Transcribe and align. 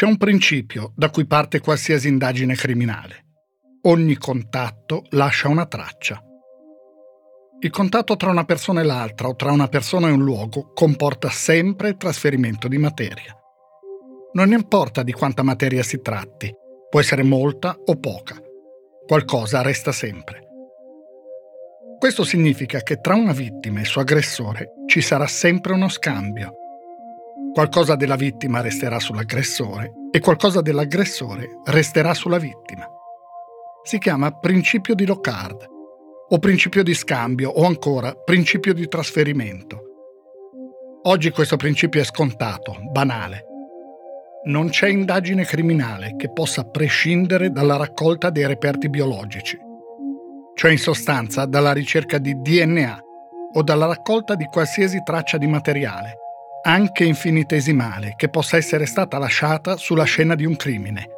C'è 0.00 0.06
un 0.06 0.16
principio 0.16 0.94
da 0.96 1.10
cui 1.10 1.26
parte 1.26 1.60
qualsiasi 1.60 2.08
indagine 2.08 2.54
criminale. 2.54 3.26
Ogni 3.82 4.16
contatto 4.16 5.04
lascia 5.10 5.48
una 5.48 5.66
traccia. 5.66 6.24
Il 7.58 7.68
contatto 7.68 8.16
tra 8.16 8.30
una 8.30 8.44
persona 8.44 8.80
e 8.80 8.84
l'altra 8.84 9.28
o 9.28 9.36
tra 9.36 9.52
una 9.52 9.68
persona 9.68 10.08
e 10.08 10.12
un 10.12 10.24
luogo 10.24 10.72
comporta 10.72 11.28
sempre 11.28 11.90
il 11.90 11.98
trasferimento 11.98 12.66
di 12.66 12.78
materia. 12.78 13.36
Non 14.32 14.52
importa 14.52 15.02
di 15.02 15.12
quanta 15.12 15.42
materia 15.42 15.82
si 15.82 16.00
tratti, 16.00 16.50
può 16.88 16.98
essere 16.98 17.22
molta 17.22 17.76
o 17.84 17.98
poca. 17.98 18.40
Qualcosa 19.06 19.60
resta 19.60 19.92
sempre. 19.92 20.48
Questo 21.98 22.24
significa 22.24 22.80
che 22.80 23.02
tra 23.02 23.16
una 23.16 23.34
vittima 23.34 23.80
e 23.80 23.82
il 23.82 23.86
suo 23.86 24.00
aggressore 24.00 24.66
ci 24.86 25.02
sarà 25.02 25.26
sempre 25.26 25.74
uno 25.74 25.90
scambio. 25.90 26.54
Qualcosa 27.52 27.96
della 27.96 28.16
vittima 28.16 28.60
resterà 28.60 28.98
sull'aggressore 28.98 29.92
e 30.10 30.20
qualcosa 30.20 30.60
dell'aggressore 30.60 31.60
resterà 31.64 32.14
sulla 32.14 32.38
vittima. 32.38 32.86
Si 33.82 33.98
chiama 33.98 34.30
principio 34.30 34.94
di 34.94 35.06
Locard, 35.06 35.66
o 36.28 36.38
principio 36.38 36.82
di 36.82 36.94
scambio, 36.94 37.50
o 37.50 37.64
ancora 37.64 38.14
principio 38.14 38.72
di 38.72 38.86
trasferimento. 38.86 39.80
Oggi 41.02 41.30
questo 41.30 41.56
principio 41.56 42.00
è 42.00 42.04
scontato, 42.04 42.76
banale. 42.90 43.44
Non 44.44 44.68
c'è 44.68 44.88
indagine 44.88 45.44
criminale 45.44 46.14
che 46.16 46.30
possa 46.32 46.64
prescindere 46.64 47.50
dalla 47.50 47.76
raccolta 47.76 48.30
dei 48.30 48.46
reperti 48.46 48.88
biologici 48.88 49.68
cioè 50.60 50.72
in 50.72 50.78
sostanza 50.78 51.46
dalla 51.46 51.72
ricerca 51.72 52.18
di 52.18 52.38
DNA 52.38 53.00
o 53.54 53.62
dalla 53.62 53.86
raccolta 53.86 54.34
di 54.34 54.44
qualsiasi 54.44 55.02
traccia 55.02 55.38
di 55.38 55.46
materiale, 55.46 56.18
anche 56.62 57.04
infinitesimale, 57.04 58.14
che 58.16 58.28
possa 58.28 58.56
essere 58.56 58.86
stata 58.86 59.18
lasciata 59.18 59.76
sulla 59.76 60.04
scena 60.04 60.34
di 60.34 60.44
un 60.44 60.56
crimine. 60.56 61.08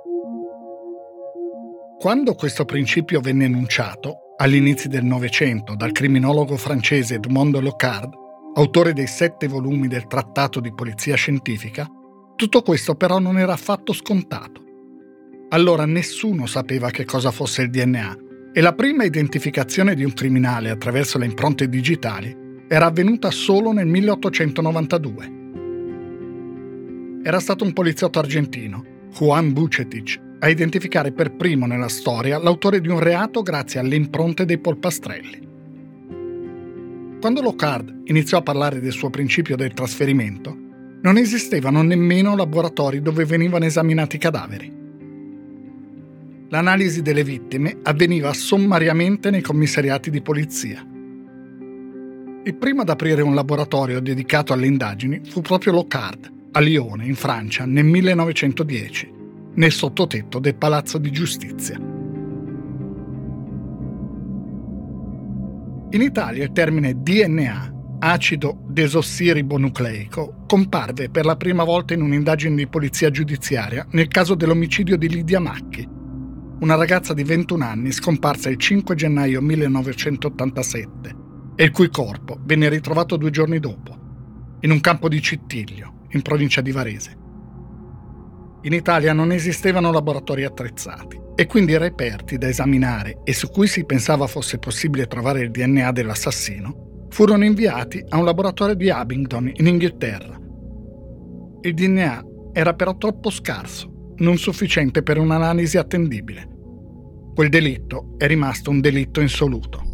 Quando 1.99 2.35
questo 2.35 2.65
principio 2.65 3.21
venne 3.21 3.45
enunciato, 3.45 4.35
all'inizio 4.37 4.89
del 4.89 5.05
Novecento, 5.05 5.75
dal 5.77 5.93
criminologo 5.93 6.57
francese 6.57 7.15
Edmond 7.15 7.59
Locard, 7.61 8.13
autore 8.55 8.93
dei 8.93 9.07
sette 9.07 9.47
volumi 9.47 9.89
del 9.89 10.07
Trattato 10.07 10.61
di 10.61 10.75
Polizia 10.75 11.15
Scientifica, 11.15 11.89
tutto 12.35 12.63
questo 12.63 12.97
però 12.97 13.19
non 13.19 13.39
era 13.39 13.53
affatto 13.53 13.93
scontato. 13.93 14.61
Allora 15.51 15.87
nessuno 15.87 16.47
sapeva 16.47 16.91
che 16.91 17.05
cosa 17.05 17.31
fosse 17.31 17.63
il 17.63 17.71
DNA 17.71 18.17
e 18.53 18.61
la 18.61 18.73
prima 18.73 19.05
identificazione 19.05 19.95
di 19.95 20.03
un 20.03 20.13
criminale 20.13 20.71
attraverso 20.71 21.19
le 21.19 21.27
impronte 21.27 21.69
digitali 21.69 22.42
era 22.73 22.87
avvenuta 22.87 23.31
solo 23.31 23.71
nel 23.73 23.87
1892. 23.87 25.33
Era 27.23 27.39
stato 27.39 27.65
un 27.65 27.75
poliziotto 27.75 28.19
argentino, 28.19 28.83
Juan 29.13 29.53
Bucetic, 29.53 30.19
a 30.39 30.49
identificare 30.49 31.13
per 31.13 31.35
primo 31.35 31.67
nella 31.67 31.91
storia 31.91 32.39
l'autore 32.39 32.81
di 32.81 32.89
un 32.89 32.99
reato 32.99 33.43
grazie 33.43 33.79
alle 33.79 33.95
impronte 33.97 34.47
dei 34.47 34.57
polpastrelli. 34.57 35.51
Quando 37.21 37.43
Locard 37.43 38.05
iniziò 38.05 38.39
a 38.39 38.43
parlare 38.43 38.81
del 38.81 38.93
suo 38.93 39.11
principio 39.11 39.55
del 39.55 39.75
trasferimento, 39.75 40.57
non 41.03 41.19
esistevano 41.19 41.83
nemmeno 41.83 42.35
laboratori 42.35 43.03
dove 43.03 43.27
venivano 43.27 43.67
esaminati 43.67 44.17
i 44.17 44.19
cadaveri 44.19 44.81
l'analisi 46.49 47.01
delle 47.01 47.25
vittime 47.25 47.79
avveniva 47.83 48.31
sommariamente 48.35 49.31
nei 49.31 49.41
commissariati 49.41 50.11
di 50.11 50.21
polizia. 50.21 50.87
Il 52.45 52.57
primo 52.57 52.81
ad 52.81 52.89
aprire 52.89 53.23
un 53.23 53.37
laboratorio 53.37 54.01
dedicato 54.01 54.53
alle 54.53 54.67
indagini 54.67 55.21
fu 55.25 55.43
proprio 55.43 55.71
Locard, 55.71 56.29
a 56.51 56.59
Lione, 56.59 57.07
in 57.07 57.15
Francia, 57.15 57.65
nel 57.67 57.85
1910, 57.85 59.13
nel 59.55 59.71
sottotetto 59.71 60.41
del 60.41 60.57
Palazzo 60.57 60.99
di 60.99 61.13
Giustizia. 61.13 61.77
In 65.91 66.01
Italia 66.01 66.43
il 66.43 66.51
termine 66.51 67.01
DNA, 67.01 67.75
acido 68.01 68.65
desossiribonucleico, 68.67 70.43
comparve 70.49 71.11
per 71.11 71.25
la 71.25 71.37
prima 71.37 71.63
volta 71.63 71.95
in 71.95 72.03
un'indagine 72.03 72.57
di 72.57 72.67
polizia 72.67 73.11
giudiziaria 73.11 73.87
nel 73.91 74.09
caso 74.09 74.35
dell'omicidio 74.35 74.97
di 74.97 75.09
Lidia 75.09 75.39
Macchi, 75.39 75.89
una 76.59 76.75
ragazza 76.75 77.15
di 77.15 77.23
21 77.23 77.65
anni 77.65 77.93
scomparsa 77.93 78.49
il 78.49 78.57
5 78.57 78.97
gennaio 78.97 79.41
1987 79.41 81.22
e 81.55 81.65
il 81.65 81.71
cui 81.71 81.89
corpo 81.89 82.39
venne 82.45 82.69
ritrovato 82.69 83.17
due 83.17 83.31
giorni 83.31 83.59
dopo, 83.59 83.99
in 84.61 84.71
un 84.71 84.81
campo 84.81 85.09
di 85.09 85.21
Cittiglio, 85.21 86.07
in 86.11 86.23
provincia 86.23 86.61
di 86.61 86.73
Varese. 86.73 87.19
In 88.63 88.73
Italia 88.73 89.13
non 89.13 89.33
esistevano 89.33 89.91
laboratori 89.91 90.45
attrezzati 90.45 91.21
e 91.35 91.47
quindi 91.47 91.73
i 91.73 91.79
reperti 91.79 92.39
da 92.39 92.49
esaminare 92.49 93.21
e 93.25 93.33
su 93.33 93.49
cui 93.49 93.67
si 93.67 93.85
pensava 93.85 94.27
fosse 94.27 94.59
possibile 94.59 95.07
trovare 95.07 95.41
il 95.41 95.51
DNA 95.51 95.93
dell'assassino 95.93 97.07
furono 97.11 97.45
inviati 97.45 98.05
a 98.09 98.19
un 98.19 98.25
laboratorio 98.25 98.75
di 98.75 98.91
Abingdon 98.91 99.51
in 99.53 99.67
Inghilterra. 99.67 100.39
Il 101.63 101.75
DNA 101.75 102.25
era 102.53 102.75
però 102.75 102.97
troppo 102.97 103.31
scarso, 103.31 104.15
non 104.17 104.37
sufficiente 104.37 105.03
per 105.03 105.19
un'analisi 105.19 105.77
attendibile 105.77 106.53
quel 107.35 107.49
delitto 107.49 108.15
è 108.19 108.27
rimasto 108.27 108.69
un 108.69 108.81
delitto 108.81 109.21
insoluto. 109.21 109.92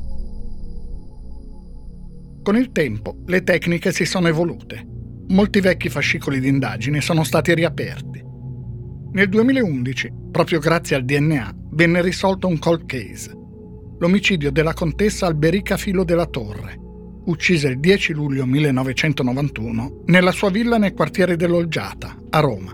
Con 2.49 2.57
il 2.57 2.73
tempo 2.73 3.19
le 3.27 3.43
tecniche 3.43 3.93
si 3.93 4.07
sono 4.07 4.27
evolute. 4.27 4.83
Molti 5.29 5.61
vecchi 5.61 5.91
fascicoli 5.91 6.41
di 6.41 6.49
indagine 6.49 7.03
sono 7.03 7.23
stati 7.23 7.53
riaperti. 7.53 8.25
Nel 9.13 9.29
2011, 9.29 10.11
proprio 10.31 10.59
grazie 10.59 10.97
al 10.97 11.05
DNA, 11.05 11.55
venne 11.73 12.01
risolto 12.01 12.49
un 12.49 12.59
cold 12.59 12.87
case, 12.87 13.37
l'omicidio 13.99 14.51
della 14.51 14.73
contessa 14.73 15.27
Alberica 15.27 15.77
Filo 15.77 16.05
della 16.05 16.25
Torre, 16.25 16.75
uccisa 17.27 17.69
il 17.69 17.81
10 17.81 18.15
luglio 18.15 18.47
1991 18.47 20.05
nella 20.07 20.33
sua 20.33 20.49
villa 20.49 20.79
nel 20.79 20.95
quartiere 20.95 21.37
dell'Olgiata, 21.37 22.17
a 22.31 22.41
Roma. 22.41 22.73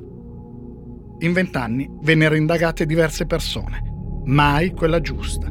In 1.19 1.33
vent'anni 1.33 1.91
vennero 2.03 2.37
indagate 2.37 2.87
diverse 2.87 3.27
persone 3.27 3.83
mai 4.27 4.71
quella 4.71 5.01
giusta. 5.01 5.51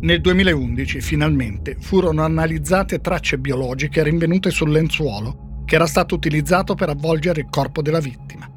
Nel 0.00 0.20
2011, 0.20 1.00
finalmente, 1.00 1.76
furono 1.80 2.22
analizzate 2.22 3.00
tracce 3.00 3.36
biologiche 3.38 4.02
rinvenute 4.04 4.50
sul 4.50 4.70
lenzuolo 4.70 5.62
che 5.64 5.74
era 5.74 5.86
stato 5.86 6.14
utilizzato 6.14 6.74
per 6.74 6.88
avvolgere 6.88 7.40
il 7.40 7.48
corpo 7.50 7.82
della 7.82 7.98
vittima. 7.98 8.48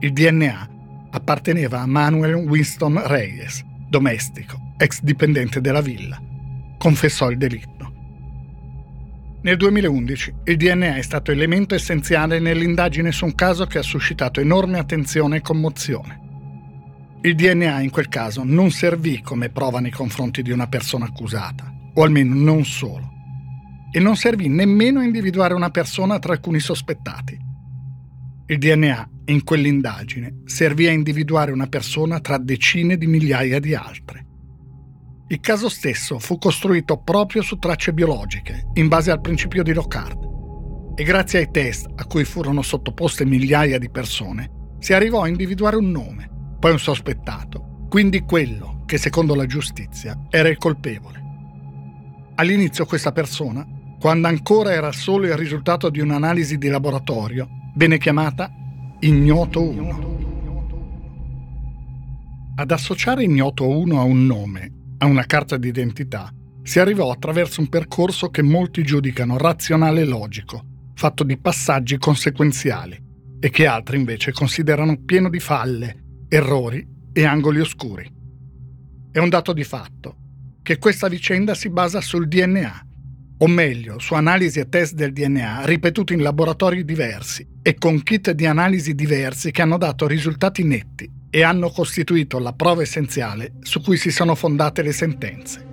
Il 0.00 0.12
DNA 0.12 0.68
apparteneva 1.12 1.80
a 1.80 1.86
Manuel 1.86 2.34
Winston 2.34 3.00
Reyes, 3.06 3.64
domestico, 3.88 4.74
ex 4.76 5.00
dipendente 5.00 5.60
della 5.60 5.80
villa. 5.80 6.20
Confessò 6.76 7.30
il 7.30 7.38
delitto. 7.38 7.92
Nel 9.42 9.56
2011 9.56 10.34
il 10.44 10.56
DNA 10.56 10.96
è 10.96 11.02
stato 11.02 11.30
elemento 11.30 11.74
essenziale 11.74 12.40
nell'indagine 12.40 13.12
su 13.12 13.24
un 13.24 13.34
caso 13.34 13.64
che 13.66 13.78
ha 13.78 13.82
suscitato 13.82 14.40
enorme 14.40 14.78
attenzione 14.78 15.36
e 15.36 15.40
commozione. 15.40 16.23
Il 17.24 17.36
DNA 17.36 17.80
in 17.80 17.88
quel 17.88 18.08
caso 18.08 18.42
non 18.44 18.70
servì 18.70 19.22
come 19.22 19.48
prova 19.48 19.80
nei 19.80 19.90
confronti 19.90 20.42
di 20.42 20.50
una 20.50 20.66
persona 20.66 21.06
accusata, 21.06 21.72
o 21.94 22.02
almeno 22.02 22.34
non 22.34 22.66
solo, 22.66 23.12
e 23.90 23.98
non 23.98 24.14
servì 24.14 24.46
nemmeno 24.48 25.00
a 25.00 25.04
individuare 25.04 25.54
una 25.54 25.70
persona 25.70 26.18
tra 26.18 26.34
alcuni 26.34 26.60
sospettati. 26.60 27.38
Il 28.48 28.58
DNA 28.58 29.08
in 29.24 29.42
quell'indagine 29.42 30.42
servì 30.44 30.86
a 30.86 30.92
individuare 30.92 31.50
una 31.50 31.66
persona 31.66 32.20
tra 32.20 32.36
decine 32.36 32.98
di 32.98 33.06
migliaia 33.06 33.58
di 33.58 33.74
altre. 33.74 34.26
Il 35.28 35.40
caso 35.40 35.70
stesso 35.70 36.18
fu 36.18 36.36
costruito 36.36 36.98
proprio 36.98 37.40
su 37.40 37.56
tracce 37.56 37.94
biologiche, 37.94 38.68
in 38.74 38.88
base 38.88 39.10
al 39.10 39.22
principio 39.22 39.62
di 39.62 39.72
Locard, 39.72 40.18
e 40.94 41.02
grazie 41.04 41.38
ai 41.38 41.50
test 41.50 41.86
a 41.94 42.04
cui 42.04 42.24
furono 42.24 42.60
sottoposte 42.60 43.24
migliaia 43.24 43.78
di 43.78 43.88
persone, 43.88 44.76
si 44.78 44.92
arrivò 44.92 45.22
a 45.22 45.28
individuare 45.28 45.76
un 45.76 45.90
nome, 45.90 46.32
poi 46.64 46.72
un 46.72 46.78
sospettato, 46.78 47.84
quindi 47.90 48.20
quello 48.20 48.84
che 48.86 48.96
secondo 48.96 49.34
la 49.34 49.44
giustizia 49.44 50.18
era 50.30 50.48
il 50.48 50.56
colpevole. 50.56 51.22
All'inizio 52.36 52.86
questa 52.86 53.12
persona, 53.12 53.66
quando 54.00 54.28
ancora 54.28 54.72
era 54.72 54.90
solo 54.90 55.26
il 55.26 55.36
risultato 55.36 55.90
di 55.90 56.00
un'analisi 56.00 56.56
di 56.56 56.68
laboratorio, 56.68 57.46
venne 57.74 57.98
chiamata 57.98 58.50
Ignoto 59.00 59.60
1. 59.60 60.18
Ad 62.54 62.70
associare 62.70 63.24
Ignoto 63.24 63.68
1 63.68 64.00
a 64.00 64.04
un 64.04 64.24
nome, 64.24 64.72
a 64.96 65.04
una 65.04 65.26
carta 65.26 65.58
d'identità, 65.58 66.32
si 66.62 66.78
arrivò 66.78 67.10
attraverso 67.10 67.60
un 67.60 67.68
percorso 67.68 68.30
che 68.30 68.40
molti 68.40 68.82
giudicano 68.84 69.36
razionale 69.36 70.00
e 70.00 70.06
logico, 70.06 70.64
fatto 70.94 71.24
di 71.24 71.36
passaggi 71.36 71.98
conseguenziali, 71.98 72.98
e 73.38 73.50
che 73.50 73.66
altri 73.66 73.98
invece 73.98 74.32
considerano 74.32 74.96
pieno 75.04 75.28
di 75.28 75.40
falle, 75.40 76.03
errori 76.34 76.84
e 77.12 77.24
angoli 77.24 77.60
oscuri. 77.60 78.10
È 79.12 79.18
un 79.18 79.28
dato 79.28 79.52
di 79.52 79.62
fatto 79.62 80.16
che 80.62 80.78
questa 80.78 81.06
vicenda 81.06 81.54
si 81.54 81.70
basa 81.70 82.00
sul 82.00 82.26
DNA, 82.26 82.86
o 83.38 83.46
meglio, 83.46 84.00
su 84.00 84.14
analisi 84.14 84.58
e 84.58 84.68
test 84.68 84.94
del 84.94 85.12
DNA 85.12 85.64
ripetuti 85.64 86.12
in 86.12 86.22
laboratori 86.22 86.84
diversi 86.84 87.46
e 87.62 87.76
con 87.76 88.02
kit 88.02 88.32
di 88.32 88.46
analisi 88.46 88.96
diversi 88.96 89.52
che 89.52 89.62
hanno 89.62 89.78
dato 89.78 90.08
risultati 90.08 90.64
netti 90.64 91.08
e 91.30 91.42
hanno 91.42 91.68
costituito 91.68 92.40
la 92.40 92.52
prova 92.52 92.82
essenziale 92.82 93.52
su 93.60 93.80
cui 93.80 93.96
si 93.96 94.10
sono 94.10 94.34
fondate 94.34 94.82
le 94.82 94.92
sentenze. 94.92 95.66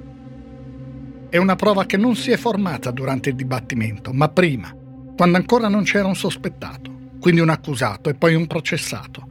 È 1.30 1.38
una 1.38 1.56
prova 1.56 1.86
che 1.86 1.98
non 1.98 2.16
si 2.16 2.30
è 2.30 2.38
formata 2.38 2.92
durante 2.92 3.30
il 3.30 3.36
dibattimento, 3.36 4.12
ma 4.12 4.30
prima, 4.30 4.72
quando 5.16 5.38
ancora 5.38 5.70
non 5.70 5.84
c'era 5.84 6.08
un 6.08 6.16
sospettato, 6.16 7.14
quindi 7.20 7.42
un 7.42 7.50
accusato 7.50 8.10
e 8.10 8.14
poi 8.14 8.36
un 8.36 8.46
processato. 8.46 9.31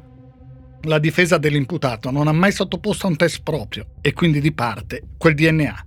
La 0.84 0.98
difesa 0.98 1.38
dell'imputato 1.38 2.10
non 2.10 2.26
ha 2.26 2.32
mai 2.32 2.52
sottoposto 2.52 3.06
a 3.06 3.10
un 3.10 3.16
test 3.16 3.42
proprio 3.42 3.86
e 4.00 4.12
quindi 4.12 4.40
di 4.40 4.52
parte 4.52 5.02
quel 5.18 5.34
DNA 5.34 5.84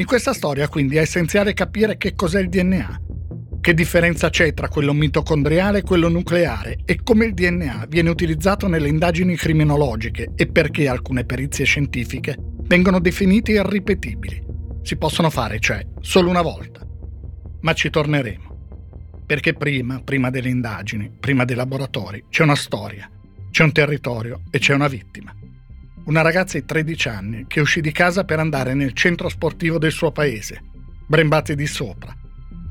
in 0.00 0.06
questa 0.06 0.32
storia 0.32 0.66
quindi 0.66 0.96
è 0.96 1.00
essenziale 1.02 1.52
capire 1.52 1.98
che 1.98 2.14
cos'è 2.14 2.40
il 2.40 2.48
DNA, 2.48 3.00
che 3.60 3.74
differenza 3.74 4.30
c'è 4.30 4.54
tra 4.54 4.68
quello 4.68 4.94
mitocondriale 4.94 5.80
e 5.80 5.82
quello 5.82 6.08
nucleare 6.08 6.78
e 6.86 7.02
come 7.02 7.26
il 7.26 7.34
DNA 7.34 7.84
viene 7.86 8.08
utilizzato 8.08 8.66
nelle 8.66 8.88
indagini 8.88 9.36
criminologiche 9.36 10.32
e 10.34 10.46
perché 10.46 10.88
alcune 10.88 11.26
perizie 11.26 11.66
scientifiche 11.66 12.34
vengono 12.62 12.98
definite 12.98 13.52
irripetibili. 13.52 14.42
Si 14.80 14.96
possono 14.96 15.28
fare, 15.28 15.58
cioè, 15.58 15.86
solo 16.00 16.30
una 16.30 16.40
volta. 16.40 16.80
Ma 17.60 17.74
ci 17.74 17.90
torneremo. 17.90 18.48
Perché 19.26 19.52
prima, 19.52 20.00
prima 20.02 20.30
delle 20.30 20.48
indagini, 20.48 21.12
prima 21.20 21.44
dei 21.44 21.56
laboratori, 21.56 22.24
c'è 22.30 22.42
una 22.42 22.56
storia, 22.56 23.06
c'è 23.50 23.64
un 23.64 23.72
territorio 23.72 24.42
e 24.50 24.58
c'è 24.58 24.74
una 24.74 24.88
vittima 24.88 25.34
una 26.10 26.22
ragazza 26.22 26.58
di 26.58 26.64
13 26.64 27.08
anni 27.08 27.44
che 27.46 27.60
uscì 27.60 27.80
di 27.80 27.92
casa 27.92 28.24
per 28.24 28.40
andare 28.40 28.74
nel 28.74 28.94
centro 28.94 29.28
sportivo 29.28 29.78
del 29.78 29.92
suo 29.92 30.10
paese, 30.10 30.60
Brembate 31.06 31.54
di 31.54 31.66
Sopra, 31.66 32.14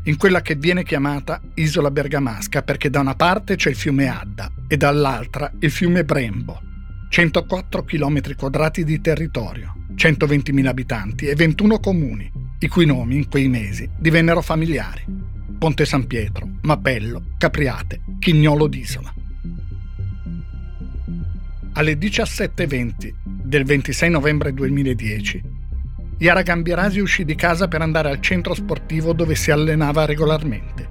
in 0.04 0.18
quella 0.18 0.42
che 0.42 0.56
viene 0.56 0.84
chiamata 0.84 1.42
Isola 1.56 1.92
Bergamasca 1.92 2.64
perché 2.64 2.90
da 2.90 3.00
una 3.00 3.16
parte 3.16 3.56
c'è 3.56 3.70
il 3.70 3.76
fiume 3.76 4.10
Adda 4.10 4.52
e 4.68 4.76
dall'altra 4.76 5.52
il 5.60 5.72
fiume 5.72 6.04
Brembo, 6.04 6.62
104 7.10 7.84
km 7.84 8.36
quadrati 8.36 8.84
di 8.84 9.00
territorio, 9.00 9.74
120.000 9.96 10.66
abitanti 10.66 11.28
e 11.28 11.36
21 11.36 11.80
comuni, 11.80 12.30
i 12.60 12.68
cui 12.68 12.86
nomi 12.86 13.16
in 13.16 13.30
quei 13.30 13.48
mesi 13.48 13.90
divennero 13.98 14.42
familiari. 14.42 15.06
Ponte 15.58 15.86
San 15.86 16.08
Pietro, 16.08 16.48
Mapello, 16.62 17.36
Capriate, 17.38 18.02
Chignolo 18.20 18.68
d'Isola. 18.68 19.14
Alle 21.80 21.94
17.20 21.94 23.14
del 23.24 23.64
26 23.64 24.10
novembre 24.10 24.54
2010, 24.54 25.42
Yara 26.18 26.42
Gambirasi 26.42 27.00
uscì 27.00 27.24
di 27.24 27.36
casa 27.36 27.70
per 27.70 27.82
andare 27.82 28.10
al 28.10 28.20
centro 28.20 28.54
sportivo 28.54 29.14
dove 29.14 29.34
si 29.34 29.50
allenava 29.50 30.04
regolarmente. 30.04 30.86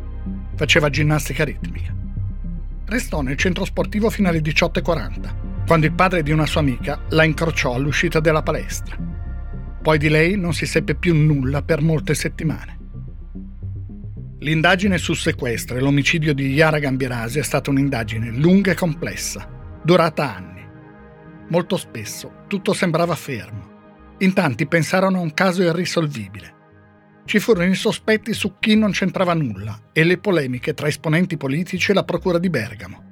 Faceva 0.57 0.89
ginnastica 0.89 1.45
ritmica. 1.45 1.95
Restò 2.87 3.21
nel 3.21 3.37
centro 3.37 3.67
sportivo 3.67 4.09
fino 4.09 4.31
alle 4.31 4.41
18.40, 4.41 5.67
quando 5.67 5.85
il 5.85 5.93
padre 5.93 6.23
di 6.23 6.33
una 6.33 6.47
sua 6.47 6.63
amica 6.63 6.99
la 7.11 7.25
incrociò 7.25 7.75
all'uscita 7.75 8.19
della 8.21 8.43
palestra. 8.43 8.97
Poi 9.83 9.99
di 9.99 10.09
lei 10.09 10.39
non 10.39 10.55
si 10.55 10.65
seppe 10.65 10.95
più 10.95 11.15
nulla 11.15 11.61
per 11.61 11.83
molte 11.83 12.15
settimane. 12.15 12.79
L'indagine 14.39 14.97
sul 14.97 15.17
sequestro 15.17 15.77
e 15.77 15.81
l'omicidio 15.81 16.33
di 16.33 16.51
Yara 16.51 16.79
Gambirasi 16.79 17.41
è 17.41 17.43
stata 17.43 17.69
un'indagine 17.69 18.31
lunga 18.31 18.71
e 18.71 18.75
complessa, 18.75 19.47
durata 19.85 20.35
anni. 20.35 20.58
Molto 21.51 21.79
spesso 21.79 22.45
tutto 22.47 22.75
sembrava 22.75 23.15
fermo. 23.15 23.77
In 24.19 24.35
tanti 24.35 24.67
pensarono 24.67 25.19
a 25.19 25.23
un 25.23 25.33
caso 25.33 25.63
irrisolvibile. 25.63 26.57
Ci 27.25 27.39
furono 27.39 27.71
i 27.71 27.75
sospetti 27.75 28.35
su 28.35 28.59
chi 28.59 28.77
non 28.77 28.91
c'entrava 28.91 29.33
nulla 29.33 29.89
e 29.93 30.05
le 30.05 30.19
polemiche 30.19 30.75
tra 30.75 30.89
esponenti 30.89 31.37
politici 31.37 31.91
e 31.91 31.95
la 31.95 32.05
Procura 32.05 32.39
di 32.39 32.51
Bergamo. 32.51 33.05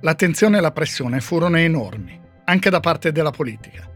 L'attenzione 0.00 0.58
e 0.58 0.60
la 0.60 0.72
pressione 0.72 1.20
furono 1.20 1.58
enormi, 1.58 2.18
anche 2.44 2.70
da 2.70 2.80
parte 2.80 3.12
della 3.12 3.30
politica. 3.30 3.88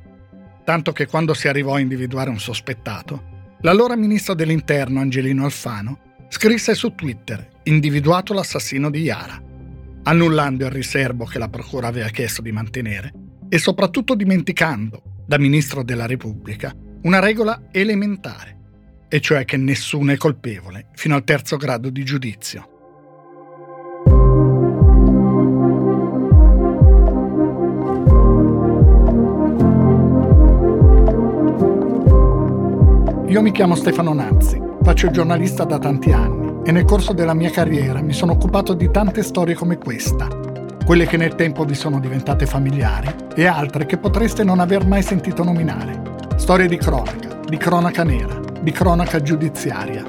Tanto 0.62 0.92
che 0.92 1.06
quando 1.06 1.32
si 1.32 1.48
arrivò 1.48 1.74
a 1.74 1.80
individuare 1.80 2.30
un 2.30 2.40
sospettato, 2.40 3.56
l'allora 3.60 3.96
ministro 3.96 4.34
dell'Interno 4.34 5.00
Angelino 5.00 5.44
Alfano 5.44 5.98
scrisse 6.28 6.74
su 6.74 6.94
Twitter 6.94 7.48
individuato 7.64 8.34
l'assassino 8.34 8.90
di 8.90 9.02
Iara, 9.02 9.42
annullando 10.02 10.66
il 10.66 10.70
riservo 10.70 11.24
che 11.24 11.38
la 11.38 11.48
Procura 11.48 11.86
aveva 11.86 12.08
chiesto 12.08 12.42
di 12.42 12.52
mantenere 12.52 13.12
e 13.54 13.58
soprattutto 13.58 14.16
dimenticando, 14.16 15.00
da 15.24 15.38
Ministro 15.38 15.84
della 15.84 16.06
Repubblica, 16.06 16.74
una 17.02 17.20
regola 17.20 17.68
elementare, 17.70 18.58
e 19.08 19.20
cioè 19.20 19.44
che 19.44 19.56
nessuno 19.56 20.10
è 20.10 20.16
colpevole 20.16 20.88
fino 20.94 21.14
al 21.14 21.22
terzo 21.22 21.56
grado 21.56 21.88
di 21.88 22.02
giudizio. 22.02 22.68
Io 33.28 33.40
mi 33.40 33.52
chiamo 33.52 33.76
Stefano 33.76 34.14
Nazzi, 34.14 34.60
faccio 34.82 35.12
giornalista 35.12 35.62
da 35.62 35.78
tanti 35.78 36.10
anni 36.10 36.62
e 36.64 36.72
nel 36.72 36.84
corso 36.84 37.12
della 37.12 37.34
mia 37.34 37.50
carriera 37.50 38.02
mi 38.02 38.12
sono 38.12 38.32
occupato 38.32 38.74
di 38.74 38.90
tante 38.90 39.22
storie 39.22 39.54
come 39.54 39.78
questa, 39.78 40.26
quelle 40.84 41.06
che 41.06 41.16
nel 41.16 41.34
tempo 41.34 41.64
vi 41.64 41.74
sono 41.74 41.98
diventate 41.98 42.44
familiari 42.44 43.08
e 43.34 43.46
altre 43.46 43.86
che 43.86 43.96
potreste 43.96 44.44
non 44.44 44.60
aver 44.60 44.86
mai 44.86 45.02
sentito 45.02 45.42
nominare. 45.42 46.02
Storie 46.36 46.68
di 46.68 46.76
cronaca, 46.76 47.40
di 47.48 47.56
cronaca 47.56 48.04
nera, 48.04 48.38
di 48.60 48.70
cronaca 48.70 49.22
giudiziaria. 49.22 50.04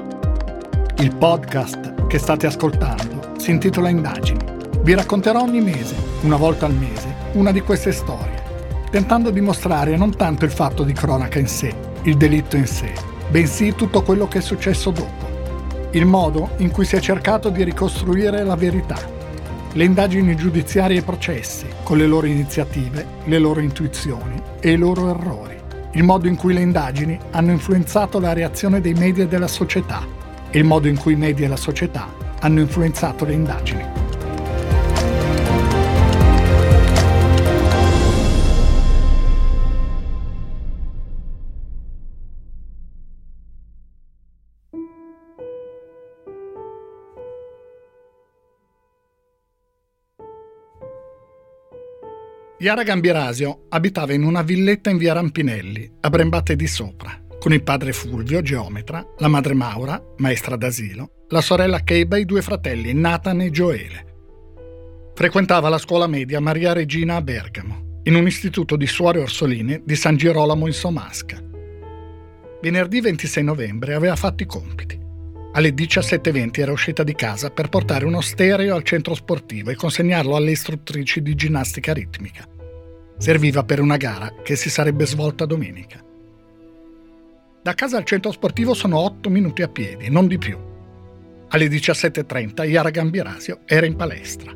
Il 0.98 1.16
podcast 1.16 2.06
che 2.06 2.18
state 2.18 2.46
ascoltando 2.46 3.32
si 3.38 3.52
intitola 3.52 3.88
Indagini. 3.88 4.44
Vi 4.82 4.94
racconterò 4.94 5.40
ogni 5.40 5.62
mese, 5.62 5.96
una 6.22 6.36
volta 6.36 6.66
al 6.66 6.74
mese, 6.74 7.14
una 7.32 7.52
di 7.52 7.62
queste 7.62 7.92
storie, 7.92 8.42
tentando 8.90 9.30
di 9.30 9.40
mostrare 9.40 9.96
non 9.96 10.14
tanto 10.14 10.44
il 10.44 10.50
fatto 10.50 10.84
di 10.84 10.92
cronaca 10.92 11.38
in 11.38 11.48
sé, 11.48 11.74
il 12.02 12.18
delitto 12.18 12.56
in 12.56 12.66
sé, 12.66 12.92
bensì 13.30 13.74
tutto 13.74 14.02
quello 14.02 14.28
che 14.28 14.38
è 14.38 14.42
successo 14.42 14.90
dopo, 14.90 15.88
il 15.92 16.04
modo 16.04 16.50
in 16.58 16.70
cui 16.70 16.84
si 16.84 16.96
è 16.96 17.00
cercato 17.00 17.48
di 17.48 17.64
ricostruire 17.64 18.44
la 18.44 18.54
verità 18.54 19.14
le 19.76 19.84
indagini 19.84 20.34
giudiziarie 20.36 21.00
e 21.00 21.02
processi, 21.02 21.66
con 21.82 21.98
le 21.98 22.06
loro 22.06 22.26
iniziative, 22.26 23.06
le 23.24 23.38
loro 23.38 23.60
intuizioni 23.60 24.40
e 24.58 24.70
i 24.70 24.76
loro 24.78 25.10
errori, 25.10 25.54
il 25.92 26.02
modo 26.02 26.26
in 26.28 26.36
cui 26.36 26.54
le 26.54 26.62
indagini 26.62 27.18
hanno 27.32 27.50
influenzato 27.50 28.18
la 28.18 28.32
reazione 28.32 28.80
dei 28.80 28.94
media 28.94 29.24
e 29.24 29.28
della 29.28 29.48
società 29.48 30.02
e 30.48 30.58
il 30.58 30.64
modo 30.64 30.88
in 30.88 30.96
cui 30.96 31.12
i 31.12 31.16
media 31.16 31.44
e 31.44 31.50
la 31.50 31.56
società 31.56 32.08
hanno 32.40 32.60
influenzato 32.60 33.26
le 33.26 33.34
indagini. 33.34 33.95
Chiara 52.66 52.82
Gambirasio 52.82 53.66
abitava 53.68 54.12
in 54.12 54.24
una 54.24 54.42
villetta 54.42 54.90
in 54.90 54.96
via 54.96 55.12
Rampinelli, 55.12 55.88
a 56.00 56.10
Brembate 56.10 56.56
di 56.56 56.66
Sopra, 56.66 57.16
con 57.38 57.52
il 57.52 57.62
padre 57.62 57.92
Fulvio, 57.92 58.42
geometra, 58.42 59.06
la 59.18 59.28
madre 59.28 59.54
Maura, 59.54 60.02
maestra 60.16 60.56
d'asilo, 60.56 61.26
la 61.28 61.40
sorella 61.40 61.84
Keba 61.84 62.16
e 62.16 62.22
i 62.22 62.24
due 62.24 62.42
fratelli 62.42 62.92
Nathan 62.92 63.42
e 63.42 63.50
Gioele. 63.52 64.06
Frequentava 65.14 65.68
la 65.68 65.78
scuola 65.78 66.08
media 66.08 66.40
Maria 66.40 66.72
Regina 66.72 67.14
a 67.14 67.22
Bergamo, 67.22 68.00
in 68.02 68.16
un 68.16 68.26
istituto 68.26 68.74
di 68.74 68.88
suore 68.88 69.20
orsoline 69.20 69.82
di 69.84 69.94
San 69.94 70.16
Girolamo 70.16 70.66
in 70.66 70.72
Somasca. 70.72 71.40
Venerdì 72.60 73.00
26 73.00 73.44
novembre 73.44 73.94
aveva 73.94 74.16
fatto 74.16 74.42
i 74.42 74.46
compiti. 74.46 74.98
Alle 75.52 75.70
17.20 75.70 76.58
era 76.58 76.72
uscita 76.72 77.04
di 77.04 77.14
casa 77.14 77.48
per 77.50 77.68
portare 77.68 78.06
uno 78.06 78.20
stereo 78.20 78.74
al 78.74 78.82
centro 78.82 79.14
sportivo 79.14 79.70
e 79.70 79.76
consegnarlo 79.76 80.34
alle 80.34 80.50
istruttrici 80.50 81.22
di 81.22 81.36
ginnastica 81.36 81.92
ritmica. 81.92 82.54
Serviva 83.18 83.64
per 83.64 83.80
una 83.80 83.96
gara 83.96 84.32
che 84.42 84.56
si 84.56 84.68
sarebbe 84.68 85.06
svolta 85.06 85.46
domenica. 85.46 86.04
Da 87.62 87.74
casa 87.74 87.96
al 87.96 88.04
centro 88.04 88.30
sportivo 88.30 88.74
sono 88.74 88.98
8 88.98 89.30
minuti 89.30 89.62
a 89.62 89.68
piedi, 89.68 90.10
non 90.10 90.26
di 90.26 90.38
più. 90.38 90.56
Alle 91.48 91.66
17.30 91.66 92.68
Iara 92.68 92.90
Gambirasio 92.90 93.60
era 93.64 93.86
in 93.86 93.96
palestra. 93.96 94.52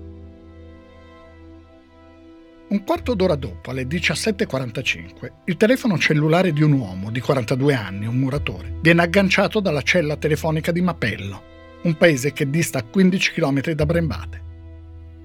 Un 2.68 2.84
quarto 2.84 3.14
d'ora 3.14 3.34
dopo, 3.34 3.70
alle 3.70 3.84
17.45, 3.84 5.32
il 5.46 5.56
telefono 5.56 5.98
cellulare 5.98 6.52
di 6.52 6.62
un 6.62 6.72
uomo 6.72 7.10
di 7.10 7.18
42 7.18 7.74
anni, 7.74 8.06
un 8.06 8.16
muratore, 8.16 8.76
viene 8.80 9.02
agganciato 9.02 9.58
dalla 9.58 9.82
cella 9.82 10.16
telefonica 10.16 10.70
di 10.70 10.80
Mapello, 10.80 11.42
un 11.82 11.96
paese 11.96 12.32
che 12.32 12.48
dista 12.48 12.84
15 12.84 13.32
km 13.32 13.72
da 13.72 13.86
Brembate. 13.86 14.49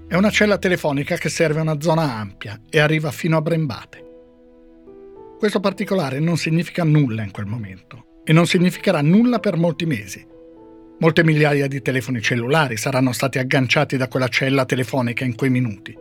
È 0.07 0.13
una 0.15 0.29
cella 0.29 0.59
telefonica 0.59 1.15
che 1.15 1.29
serve 1.29 1.62
una 1.62 1.81
zona 1.81 2.15
ampia 2.15 2.62
e 2.69 2.79
arriva 2.79 3.09
fino 3.12 3.38
a 3.38 3.41
Brembate. 3.41 4.03
Questo 5.39 5.59
particolare 5.59 6.19
non 6.19 6.38
significa 6.38 6.83
nulla 6.83 7.24
in 7.24 7.31
quel 7.31 7.47
momento. 7.47 8.03
e 8.27 8.33
non 8.33 8.47
significherà 8.47 9.01
nulla 9.01 9.39
per 9.39 9.55
molti 9.55 9.85
mesi. 9.85 10.25
Molte 10.97 11.24
migliaia 11.24 11.67
di 11.67 11.81
telefoni 11.81 12.21
cellulari 12.21 12.75
saranno 12.75 13.12
stati 13.12 13.38
agganciati 13.38 13.97
da 13.97 14.07
quella 14.07 14.27
cella 14.27 14.65
telefonica 14.65 15.24
in 15.24 15.35
quei 15.35 15.51
minuti. 15.51 15.95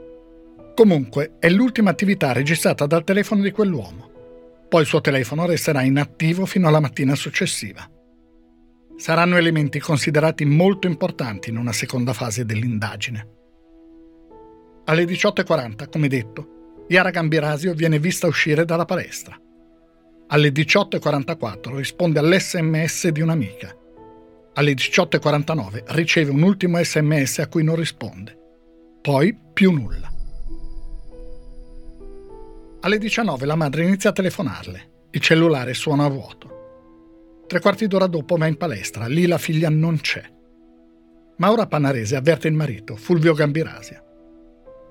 Comunque, 0.74 1.34
è 1.38 1.50
l'ultima 1.50 1.90
attività 1.90 2.32
registrata 2.32 2.86
dal 2.86 3.04
telefono 3.04 3.42
di 3.42 3.50
quell'uomo. 3.50 4.10
Poi 4.68 4.80
il 4.80 4.86
suo 4.86 5.02
telefono 5.02 5.44
resterà 5.44 5.82
inattivo 5.82 6.46
fino 6.46 6.66
alla 6.66 6.80
mattina 6.80 7.14
successiva. 7.14 7.86
Saranno 8.96 9.36
elementi 9.36 9.78
considerati 9.78 10.46
molto 10.46 10.86
importanti 10.86 11.50
in 11.50 11.58
una 11.58 11.72
seconda 11.72 12.14
fase 12.14 12.46
dell'indagine. 12.46 13.43
Alle 14.86 15.04
18.40, 15.04 15.88
come 15.88 16.08
detto, 16.08 16.84
Yara 16.88 17.08
Gambirasio 17.08 17.72
viene 17.72 17.98
vista 17.98 18.26
uscire 18.26 18.66
dalla 18.66 18.84
palestra. 18.84 19.34
Alle 20.26 20.50
18.44 20.50 21.74
risponde 21.74 22.18
all'SMS 22.18 23.08
di 23.08 23.22
un'amica. 23.22 23.74
Alle 24.52 24.72
18.49 24.72 25.84
riceve 25.86 26.30
un 26.30 26.42
ultimo 26.42 26.82
sms 26.82 27.38
a 27.38 27.48
cui 27.48 27.64
non 27.64 27.76
risponde. 27.76 28.36
Poi 29.00 29.34
più 29.54 29.72
nulla. 29.72 30.12
Alle 32.80 32.98
19 32.98 33.46
la 33.46 33.56
madre 33.56 33.84
inizia 33.84 34.10
a 34.10 34.12
telefonarle. 34.12 34.90
Il 35.12 35.20
cellulare 35.20 35.72
suona 35.72 36.04
a 36.04 36.08
vuoto. 36.08 37.42
Tre 37.46 37.58
quarti 37.60 37.86
d'ora 37.86 38.06
dopo 38.06 38.36
va 38.36 38.46
in 38.46 38.58
palestra. 38.58 39.06
Lì 39.06 39.26
la 39.26 39.38
figlia 39.38 39.70
non 39.70 39.98
c'è. 39.98 40.22
Maura 41.38 41.66
Panarese 41.66 42.16
avverte 42.16 42.48
il 42.48 42.54
marito, 42.54 42.96
Fulvio 42.96 43.32
Gambirasia. 43.32 44.03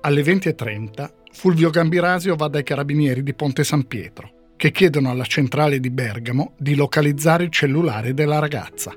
Alle 0.06 0.20
20.30 0.20 1.10
Fulvio 1.32 1.70
Gambirasio 1.70 2.36
va 2.36 2.48
dai 2.48 2.62
carabinieri 2.62 3.22
di 3.22 3.32
Ponte 3.32 3.64
San 3.64 3.86
Pietro, 3.86 4.52
che 4.54 4.70
chiedono 4.70 5.08
alla 5.08 5.24
centrale 5.24 5.80
di 5.80 5.88
Bergamo 5.88 6.52
di 6.58 6.74
localizzare 6.74 7.44
il 7.44 7.50
cellulare 7.50 8.12
della 8.12 8.38
ragazza. 8.38 8.94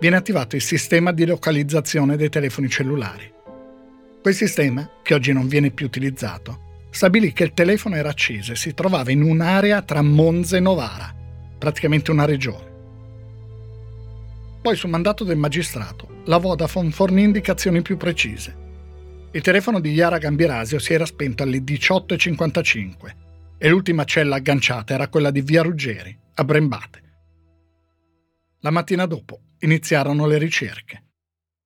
Viene 0.00 0.16
attivato 0.16 0.56
il 0.56 0.62
sistema 0.62 1.12
di 1.12 1.26
localizzazione 1.26 2.16
dei 2.16 2.30
telefoni 2.30 2.70
cellulari. 2.70 3.30
Quel 4.22 4.34
sistema, 4.34 4.88
che 5.02 5.12
oggi 5.12 5.34
non 5.34 5.48
viene 5.48 5.70
più 5.70 5.84
utilizzato, 5.84 6.86
stabilì 6.88 7.34
che 7.34 7.44
il 7.44 7.52
telefono 7.52 7.96
era 7.96 8.08
acceso 8.08 8.52
e 8.52 8.56
si 8.56 8.72
trovava 8.72 9.10
in 9.10 9.22
un'area 9.22 9.82
tra 9.82 10.00
Monza 10.00 10.56
e 10.56 10.60
Novara, 10.60 11.14
praticamente 11.58 12.10
una 12.10 12.24
regione. 12.24 12.70
Poi, 14.62 14.76
su 14.76 14.88
mandato 14.88 15.24
del 15.24 15.36
magistrato, 15.36 16.22
la 16.24 16.38
Vodafone 16.38 16.90
fornì 16.90 17.22
indicazioni 17.22 17.82
più 17.82 17.98
precise. 17.98 18.60
Il 19.34 19.40
telefono 19.40 19.80
di 19.80 19.92
Yara 19.92 20.18
Gambirasio 20.18 20.78
si 20.78 20.92
era 20.92 21.06
spento 21.06 21.42
alle 21.42 21.60
18.55 21.60 23.14
e 23.56 23.68
l'ultima 23.70 24.04
cella 24.04 24.36
agganciata 24.36 24.92
era 24.92 25.08
quella 25.08 25.30
di 25.30 25.40
Via 25.40 25.62
Ruggeri, 25.62 26.14
a 26.34 26.44
Brembate. 26.44 27.02
La 28.60 28.70
mattina 28.70 29.06
dopo 29.06 29.40
iniziarono 29.60 30.26
le 30.26 30.36
ricerche. 30.36 31.04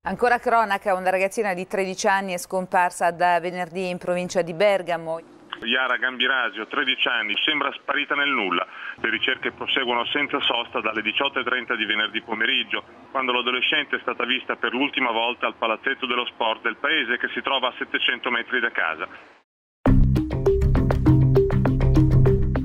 Ancora 0.03 0.39
cronaca, 0.39 0.95
una 0.95 1.11
ragazzina 1.11 1.55
di 1.55 1.67
13 1.67 2.07
anni 2.07 2.35
è 2.35 2.39
scomparsa 2.39 3.11
da 3.11 3.41
venerdì 3.41 3.89
in 3.89 3.99
provincia 3.99 4.43
di 4.43 4.55
Bergamo. 4.55 5.21
Iara 5.63 5.97
Gambirasio, 5.97 6.67
13 6.67 7.09
anni, 7.09 7.35
sembra 7.45 7.73
sparita 7.73 8.15
nel 8.15 8.29
nulla. 8.29 8.67
Le 9.01 9.11
ricerche 9.11 9.53
proseguono 9.53 10.05
senza 10.07 10.41
sosta 10.41 10.81
dalle 10.81 11.03
18.30 11.03 11.77
di 11.77 11.85
venerdì 11.85 12.23
pomeriggio, 12.23 12.85
quando 13.11 13.33
l'adolescente 13.33 13.97
è 13.97 14.01
stata 14.01 14.25
vista 14.25 14.57
per 14.57 14.73
l'ultima 14.73 15.11
volta 15.11 15.47
al 15.47 15.57
palazzetto 15.57 16.07
dello 16.07 16.27
sport 16.27 16.63
del 16.63 16.77
paese 16.77 17.19
che 17.19 17.29
si 17.35 17.41
trova 17.41 17.69
a 17.69 17.75
700 17.79 18.31
metri 18.31 18.61
da 18.61 18.71
casa. 18.71 19.09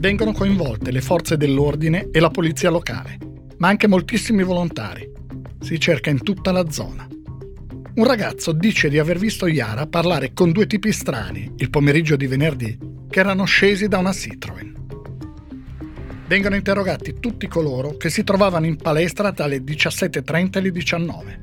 Vengono 0.02 0.32
coinvolte 0.32 0.92
le 0.92 1.02
forze 1.02 1.38
dell'ordine 1.38 2.10
e 2.12 2.20
la 2.20 2.32
polizia 2.32 2.72
locale, 2.72 3.18
ma 3.60 3.68
anche 3.68 3.88
moltissimi 3.88 4.44
volontari. 4.44 5.08
Si 5.60 5.80
cerca 5.80 6.10
in 6.10 6.24
tutta 6.24 6.52
la 6.52 6.68
zona. 6.72 7.11
Un 7.94 8.06
ragazzo 8.06 8.54
dice 8.54 8.88
di 8.88 8.98
aver 9.00 9.20
visto 9.20 9.48
Yara 9.48 9.86
parlare 9.86 10.32
con 10.32 10.54
due 10.54 10.66
tipi 10.66 10.94
strani 10.94 11.52
il 11.58 11.70
pomeriggio 11.70 12.16
di 12.16 12.26
venerdì 12.26 12.78
che 13.10 13.20
erano 13.20 13.44
scesi 13.44 13.90
da 13.90 13.98
una 13.98 14.14
Citroen. 14.14 14.74
Vengono 16.26 16.56
interrogati 16.56 17.20
tutti 17.20 17.48
coloro 17.48 17.98
che 17.98 18.10
si 18.10 18.24
trovavano 18.24 18.66
in 18.66 18.78
palestra 18.78 19.32
dalle 19.32 19.58
17.30 19.58 20.58
alle 20.58 20.72
19. 20.72 21.42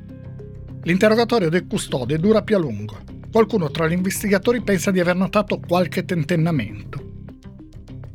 L'interrogatorio 0.85 1.49
del 1.49 1.67
custode 1.67 2.17
dura 2.17 2.41
più 2.41 2.55
a 2.55 2.59
lungo. 2.59 2.97
Qualcuno 3.31 3.69
tra 3.69 3.87
gli 3.87 3.91
investigatori 3.91 4.61
pensa 4.61 4.89
di 4.89 4.99
aver 4.99 5.17
notato 5.17 5.59
qualche 5.59 6.03
tentennamento. 6.03 7.11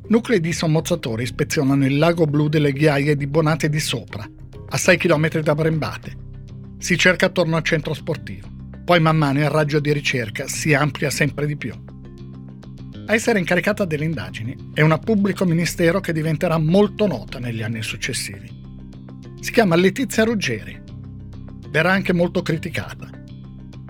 Nuclei 0.08 0.40
di 0.40 0.52
sommozzatori 0.52 1.22
ispezionano 1.22 1.86
il 1.86 1.98
lago 1.98 2.24
blu 2.26 2.48
delle 2.48 2.72
ghiaie 2.72 3.14
di 3.14 3.28
Bonate 3.28 3.68
di 3.68 3.78
Sopra, 3.78 4.28
a 4.70 4.76
6 4.76 4.96
km 4.96 5.38
da 5.38 5.54
Brembate, 5.54 6.22
si 6.84 6.98
cerca 6.98 7.26
attorno 7.26 7.56
al 7.56 7.62
centro 7.62 7.94
sportivo. 7.94 8.46
Poi 8.84 9.00
man 9.00 9.16
mano 9.16 9.38
il 9.38 9.48
raggio 9.48 9.80
di 9.80 9.90
ricerca 9.90 10.46
si 10.46 10.74
amplia 10.74 11.08
sempre 11.08 11.46
di 11.46 11.56
più. 11.56 11.72
A 13.06 13.14
essere 13.14 13.38
incaricata 13.38 13.86
delle 13.86 14.04
indagini 14.04 14.72
è 14.74 14.82
una 14.82 14.98
pubblico 14.98 15.46
ministero 15.46 16.00
che 16.00 16.12
diventerà 16.12 16.58
molto 16.58 17.06
nota 17.06 17.38
negli 17.38 17.62
anni 17.62 17.82
successivi. 17.82 18.50
Si 19.40 19.50
chiama 19.50 19.76
Letizia 19.76 20.24
Ruggeri. 20.24 20.78
Verrà 21.70 21.90
anche 21.90 22.12
molto 22.12 22.42
criticata. 22.42 23.08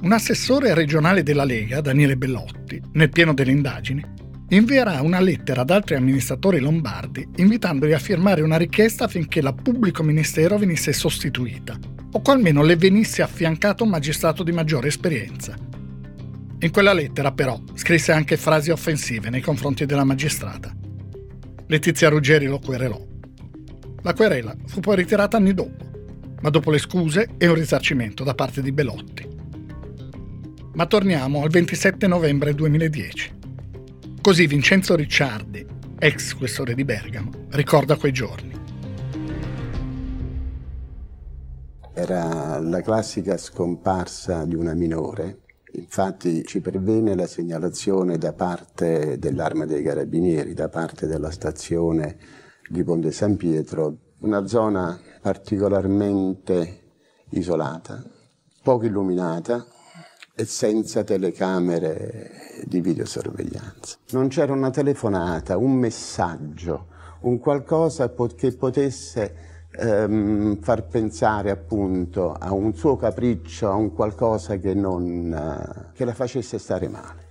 Un 0.02 0.12
assessore 0.12 0.72
regionale 0.72 1.24
della 1.24 1.44
Lega, 1.44 1.80
Daniele 1.80 2.16
Bellotti, 2.16 2.80
nel 2.92 3.08
pieno 3.08 3.34
delle 3.34 3.50
indagini, 3.50 4.04
invierà 4.50 5.00
una 5.00 5.18
lettera 5.18 5.62
ad 5.62 5.70
altri 5.70 5.96
amministratori 5.96 6.60
lombardi 6.60 7.26
invitandoli 7.38 7.92
a 7.92 7.98
firmare 7.98 8.42
una 8.42 8.56
richiesta 8.56 9.06
affinché 9.06 9.42
la 9.42 9.52
pubblico 9.52 10.04
ministero 10.04 10.58
venisse 10.58 10.92
sostituita 10.92 11.76
o 12.16 12.22
almeno 12.30 12.62
le 12.62 12.76
venisse 12.76 13.22
affiancato 13.22 13.82
un 13.82 13.90
magistrato 13.90 14.44
di 14.44 14.52
maggiore 14.52 14.86
esperienza. 14.86 15.56
In 16.60 16.70
quella 16.70 16.92
lettera, 16.92 17.32
però, 17.32 17.60
scrisse 17.74 18.12
anche 18.12 18.36
frasi 18.36 18.70
offensive 18.70 19.30
nei 19.30 19.40
confronti 19.40 19.84
della 19.84 20.04
magistrata. 20.04 20.72
Letizia 21.66 22.08
Ruggeri 22.08 22.46
lo 22.46 22.60
querelò. 22.60 23.04
La 24.02 24.14
querela 24.14 24.54
fu 24.66 24.78
poi 24.80 24.96
ritirata 24.96 25.38
anni 25.38 25.54
dopo, 25.54 25.84
ma 26.40 26.50
dopo 26.50 26.70
le 26.70 26.78
scuse 26.78 27.30
e 27.36 27.48
un 27.48 27.54
risarcimento 27.56 28.22
da 28.22 28.34
parte 28.34 28.62
di 28.62 28.70
Belotti. 28.70 29.28
Ma 30.74 30.86
torniamo 30.86 31.42
al 31.42 31.50
27 31.50 32.06
novembre 32.06 32.54
2010. 32.54 33.32
Così 34.20 34.46
Vincenzo 34.46 34.94
Ricciardi, 34.94 35.66
ex 35.98 36.34
questore 36.34 36.74
di 36.74 36.84
Bergamo, 36.84 37.30
ricorda 37.50 37.96
quei 37.96 38.12
giorni. 38.12 38.63
Era 41.96 42.58
la 42.58 42.80
classica 42.80 43.36
scomparsa 43.36 44.44
di 44.44 44.56
una 44.56 44.74
minore. 44.74 45.42
Infatti 45.74 46.44
ci 46.44 46.60
pervenne 46.60 47.14
la 47.14 47.28
segnalazione 47.28 48.18
da 48.18 48.32
parte 48.32 49.16
dell'Arma 49.16 49.64
dei 49.64 49.84
Carabinieri, 49.84 50.54
da 50.54 50.68
parte 50.68 51.06
della 51.06 51.30
stazione 51.30 52.16
di 52.68 52.82
Ponte 52.82 53.12
San 53.12 53.36
Pietro, 53.36 53.98
una 54.22 54.44
zona 54.48 55.00
particolarmente 55.20 56.80
isolata, 57.30 58.02
poco 58.64 58.86
illuminata 58.86 59.64
e 60.34 60.44
senza 60.46 61.04
telecamere 61.04 62.64
di 62.64 62.80
videosorveglianza. 62.80 63.98
Non 64.10 64.26
c'era 64.26 64.52
una 64.52 64.70
telefonata, 64.70 65.56
un 65.56 65.74
messaggio, 65.74 66.88
un 67.20 67.38
qualcosa 67.38 68.12
che 68.34 68.52
potesse 68.56 69.53
ehm, 69.78 70.60
far 70.60 70.86
pensare 70.86 71.50
appunto 71.50 72.32
a 72.32 72.52
un 72.52 72.74
suo 72.74 72.96
capriccio, 72.96 73.68
a 73.68 73.74
un 73.74 73.92
qualcosa 73.92 74.56
che, 74.58 74.74
non, 74.74 75.32
eh, 75.32 75.92
che 75.94 76.04
la 76.04 76.14
facesse 76.14 76.58
stare 76.58 76.88
male. 76.88 77.22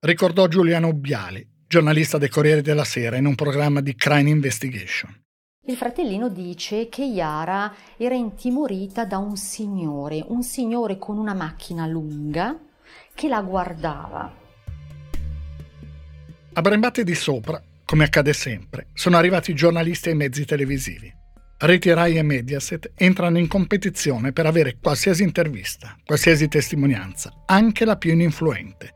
Ricordò 0.00 0.46
Giuliano 0.48 0.92
Biali, 0.92 1.46
giornalista 1.66 2.18
del 2.18 2.28
Corriere 2.28 2.62
della 2.62 2.84
Sera, 2.84 3.16
in 3.16 3.26
un 3.26 3.34
programma 3.34 3.80
di 3.80 3.94
Crime 3.94 4.30
Investigation. 4.30 5.22
Il 5.66 5.76
fratellino 5.76 6.28
dice 6.28 6.90
che 6.90 7.04
Yara 7.04 7.74
era 7.96 8.14
intimorita 8.14 9.06
da 9.06 9.16
un 9.16 9.36
signore, 9.36 10.22
un 10.28 10.42
signore 10.42 10.98
con 10.98 11.16
una 11.16 11.32
macchina 11.32 11.86
lunga 11.86 12.58
che 13.14 13.28
la 13.28 13.40
guardava. 13.40 14.42
A 16.52 16.60
Brembate 16.60 17.02
di 17.02 17.14
sopra 17.14 17.62
come 17.94 18.06
accade 18.06 18.32
sempre, 18.32 18.88
sono 18.92 19.16
arrivati 19.16 19.54
giornalisti 19.54 20.08
e 20.08 20.14
mezzi 20.14 20.44
televisivi. 20.44 21.14
Reti 21.58 21.92
Rai 21.92 22.16
e 22.16 22.22
Mediaset 22.22 22.90
entrano 22.96 23.38
in 23.38 23.46
competizione 23.46 24.32
per 24.32 24.46
avere 24.46 24.78
qualsiasi 24.82 25.22
intervista, 25.22 25.96
qualsiasi 26.04 26.48
testimonianza, 26.48 27.44
anche 27.46 27.84
la 27.84 27.96
più 27.96 28.10
ininfluente. 28.10 28.94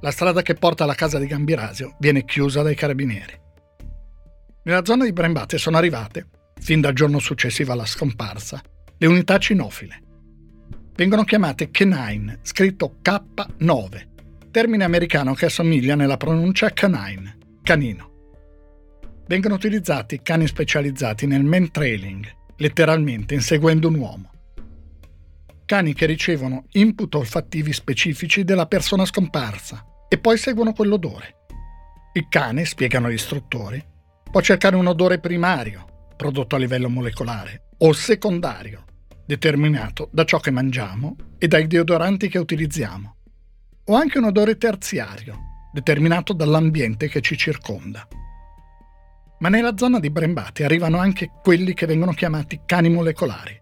La 0.00 0.10
strada 0.10 0.42
che 0.42 0.54
porta 0.54 0.82
alla 0.82 0.96
casa 0.96 1.20
di 1.20 1.26
Gambirasio 1.28 1.94
viene 2.00 2.24
chiusa 2.24 2.62
dai 2.62 2.74
carabinieri. 2.74 3.40
Nella 4.64 4.84
zona 4.84 5.04
di 5.04 5.12
Brembate 5.12 5.58
sono 5.58 5.76
arrivate, 5.76 6.26
fin 6.60 6.80
dal 6.80 6.92
giorno 6.92 7.20
successivo 7.20 7.70
alla 7.70 7.86
scomparsa, 7.86 8.60
le 8.98 9.06
unità 9.06 9.38
cinofile. 9.38 10.02
Vengono 10.96 11.22
chiamate 11.22 11.70
K9, 11.70 12.38
scritto 12.42 12.96
K9, 13.00 14.10
termine 14.52 14.84
americano 14.84 15.32
che 15.32 15.46
assomiglia 15.46 15.96
nella 15.96 16.18
pronuncia 16.18 16.70
canine, 16.70 17.38
canino. 17.62 18.10
vengono 19.26 19.54
utilizzati 19.54 20.20
cani 20.22 20.46
specializzati 20.46 21.26
nel 21.26 21.42
man 21.42 21.70
trailing, 21.70 22.24
letteralmente 22.58 23.32
inseguendo 23.32 23.88
un 23.88 23.94
uomo. 23.94 24.30
Cani 25.64 25.94
che 25.94 26.04
ricevono 26.04 26.66
input 26.72 27.14
olfattivi 27.14 27.72
specifici 27.72 28.44
della 28.44 28.66
persona 28.66 29.06
scomparsa 29.06 29.84
e 30.06 30.18
poi 30.18 30.36
seguono 30.36 30.74
quell'odore. 30.74 31.36
Il 32.12 32.26
cane, 32.28 32.66
spiegano 32.66 33.10
gli 33.10 33.14
istruttori, 33.14 33.82
può 34.30 34.42
cercare 34.42 34.76
un 34.76 34.86
odore 34.86 35.18
primario, 35.18 36.10
prodotto 36.14 36.56
a 36.56 36.58
livello 36.58 36.90
molecolare, 36.90 37.68
o 37.78 37.92
secondario, 37.94 38.84
determinato 39.24 40.10
da 40.12 40.24
ciò 40.24 40.38
che 40.40 40.50
mangiamo 40.50 41.16
e 41.38 41.48
dai 41.48 41.66
deodoranti 41.66 42.28
che 42.28 42.38
utilizziamo, 42.38 43.16
o 43.84 43.94
anche 43.94 44.18
un 44.18 44.24
odore 44.24 44.56
terziario, 44.56 45.38
determinato 45.72 46.32
dall'ambiente 46.32 47.08
che 47.08 47.20
ci 47.20 47.36
circonda. 47.36 48.06
Ma 49.40 49.48
nella 49.48 49.76
zona 49.76 49.98
di 49.98 50.10
Brembati 50.10 50.62
arrivano 50.62 50.98
anche 50.98 51.30
quelli 51.42 51.74
che 51.74 51.86
vengono 51.86 52.12
chiamati 52.12 52.60
cani 52.64 52.90
molecolari. 52.90 53.60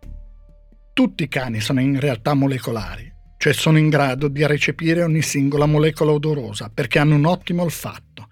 Tutti 0.93 1.23
i 1.23 1.29
cani 1.29 1.61
sono 1.61 1.81
in 1.81 1.99
realtà 1.99 2.35
molecolari, 2.35 3.11
cioè 3.39 3.55
sono 3.55 3.79
in 3.79 3.89
grado 3.89 4.29
di 4.29 4.47
recepire 4.47 5.03
ogni 5.03 5.23
singola 5.23 5.65
molecola 5.65 6.12
odorosa 6.12 6.69
perché 6.69 6.99
hanno 6.99 7.15
un 7.15 7.25
ottimo 7.25 7.62
olfatto. 7.62 8.29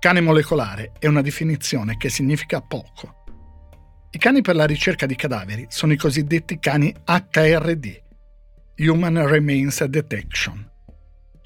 Cane 0.00 0.20
molecolare 0.20 0.92
è 0.98 1.06
una 1.06 1.22
definizione 1.22 1.96
che 1.96 2.08
significa 2.08 2.60
poco. 2.60 3.14
I 4.10 4.18
cani 4.18 4.40
per 4.42 4.56
la 4.56 4.64
ricerca 4.64 5.06
di 5.06 5.14
cadaveri 5.14 5.66
sono 5.68 5.92
i 5.92 5.96
cosiddetti 5.96 6.58
cani 6.58 6.92
HRD, 7.04 8.02
Human 8.78 9.26
Remains 9.28 9.84
Detection. 9.84 10.67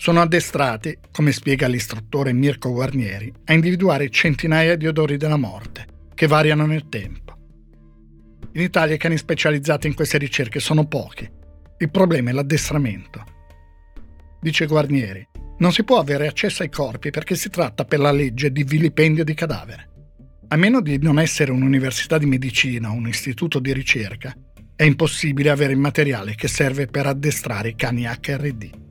Sono 0.02 0.20
addestrati, 0.20 0.98
come 1.12 1.30
spiega 1.30 1.68
l'istruttore 1.68 2.32
Mirko 2.32 2.72
Guarnieri, 2.72 3.32
a 3.44 3.52
individuare 3.52 4.10
centinaia 4.10 4.74
di 4.74 4.88
odori 4.88 5.16
della 5.16 5.36
morte, 5.36 5.86
che 6.12 6.26
variano 6.26 6.66
nel 6.66 6.88
tempo. 6.88 7.36
In 8.54 8.62
Italia 8.62 8.96
i 8.96 8.98
cani 8.98 9.16
specializzati 9.16 9.86
in 9.86 9.94
queste 9.94 10.18
ricerche 10.18 10.58
sono 10.58 10.88
pochi 10.88 11.30
il 11.78 11.90
problema 11.92 12.30
è 12.30 12.32
l'addestramento. 12.32 13.24
Dice 14.40 14.66
Guarnieri, 14.66 15.24
non 15.58 15.70
si 15.70 15.84
può 15.84 16.00
avere 16.00 16.26
accesso 16.26 16.64
ai 16.64 16.68
corpi 16.68 17.10
perché 17.10 17.36
si 17.36 17.48
tratta 17.48 17.84
per 17.84 18.00
la 18.00 18.10
legge 18.10 18.50
di 18.50 18.64
vilipendio 18.64 19.22
di 19.22 19.34
cadavere. 19.34 19.90
A 20.48 20.56
meno 20.56 20.80
di 20.80 20.98
non 20.98 21.20
essere 21.20 21.52
un'università 21.52 22.18
di 22.18 22.26
medicina 22.26 22.90
o 22.90 22.94
un 22.94 23.06
istituto 23.06 23.60
di 23.60 23.72
ricerca, 23.72 24.34
è 24.74 24.82
impossibile 24.82 25.50
avere 25.50 25.74
il 25.74 25.78
materiale 25.78 26.34
che 26.34 26.48
serve 26.48 26.86
per 26.86 27.06
addestrare 27.06 27.68
i 27.68 27.76
cani 27.76 28.04
HRD. 28.04 28.81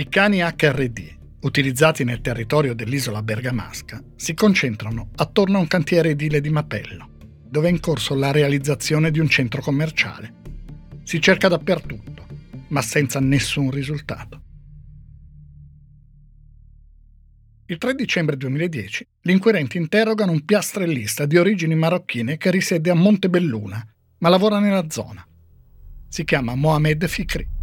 I 0.00 0.08
cani 0.08 0.40
HRD, 0.40 1.18
utilizzati 1.40 2.04
nel 2.04 2.22
territorio 2.22 2.74
dell'isola 2.74 3.22
bergamasca, 3.22 4.02
si 4.16 4.32
concentrano 4.32 5.10
attorno 5.16 5.58
a 5.58 5.60
un 5.60 5.66
cantiere 5.66 6.10
edile 6.10 6.40
di 6.40 6.48
Mapello, 6.48 7.10
dove 7.46 7.68
è 7.68 7.70
in 7.70 7.80
corso 7.80 8.14
la 8.14 8.30
realizzazione 8.30 9.10
di 9.10 9.18
un 9.18 9.28
centro 9.28 9.60
commerciale 9.60 10.38
si 11.10 11.20
cerca 11.20 11.48
dappertutto, 11.48 12.26
ma 12.68 12.80
senza 12.80 13.20
nessun 13.20 13.70
risultato. 13.70 14.42
Il 17.66 17.76
3 17.76 17.94
dicembre 17.94 18.38
2010 18.38 19.06
gli 19.20 19.30
inquirenti 19.30 19.76
interrogano 19.76 20.32
un 20.32 20.46
piastrellista 20.46 21.26
di 21.26 21.36
origini 21.36 21.74
marocchine 21.74 22.38
che 22.38 22.50
risiede 22.50 22.88
a 22.88 22.94
Montebelluna, 22.94 23.86
ma 24.18 24.28
lavora 24.30 24.60
nella 24.60 24.88
zona. 24.88 25.22
Si 26.08 26.24
chiama 26.24 26.54
Mohamed 26.54 27.06
Fikri. 27.06 27.58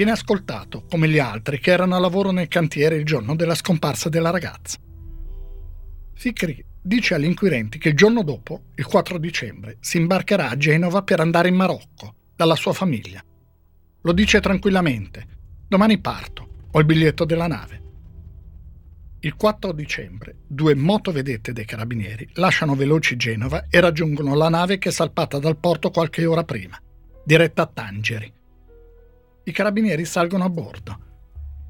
Viene 0.00 0.14
ascoltato 0.14 0.86
come 0.88 1.10
gli 1.10 1.18
altri 1.18 1.60
che 1.60 1.72
erano 1.72 1.94
a 1.94 1.98
lavoro 1.98 2.30
nel 2.30 2.48
cantiere 2.48 2.96
il 2.96 3.04
giorno 3.04 3.36
della 3.36 3.54
scomparsa 3.54 4.08
della 4.08 4.30
ragazza. 4.30 4.78
Fikri 6.14 6.64
dice 6.80 7.12
agli 7.12 7.26
inquirenti 7.26 7.76
che 7.76 7.90
il 7.90 7.96
giorno 7.96 8.22
dopo, 8.22 8.62
il 8.76 8.86
4 8.86 9.18
dicembre, 9.18 9.76
si 9.80 9.98
imbarcherà 9.98 10.48
a 10.48 10.56
Genova 10.56 11.02
per 11.02 11.20
andare 11.20 11.48
in 11.48 11.54
Marocco, 11.54 12.14
dalla 12.34 12.54
sua 12.54 12.72
famiglia. 12.72 13.22
Lo 14.00 14.12
dice 14.12 14.40
tranquillamente. 14.40 15.26
Domani 15.68 16.00
parto, 16.00 16.48
ho 16.70 16.78
il 16.78 16.86
biglietto 16.86 17.26
della 17.26 17.46
nave. 17.46 17.82
Il 19.20 19.34
4 19.36 19.72
dicembre, 19.72 20.38
due 20.46 20.74
motovedette 20.74 21.52
dei 21.52 21.66
carabinieri 21.66 22.26
lasciano 22.36 22.74
veloci 22.74 23.16
Genova 23.16 23.66
e 23.68 23.78
raggiungono 23.80 24.34
la 24.34 24.48
nave 24.48 24.78
che 24.78 24.88
è 24.88 24.92
salpata 24.92 25.38
dal 25.38 25.58
porto 25.58 25.90
qualche 25.90 26.24
ora 26.24 26.44
prima, 26.44 26.80
diretta 27.22 27.64
a 27.64 27.70
Tangeri. 27.70 28.38
I 29.42 29.52
carabinieri 29.52 30.04
salgono 30.04 30.44
a 30.44 30.50
bordo. 30.50 30.98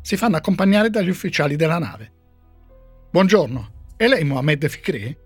Si 0.03 0.17
fanno 0.17 0.37
accompagnare 0.37 0.91
dagli 0.91 1.09
ufficiali 1.09 1.55
della 1.55 1.79
nave. 1.79 2.13
Buongiorno, 3.11 3.73
e 3.97 4.09
lei, 4.09 4.25
Mohamed 4.25 4.67
Fikri, 4.67 5.17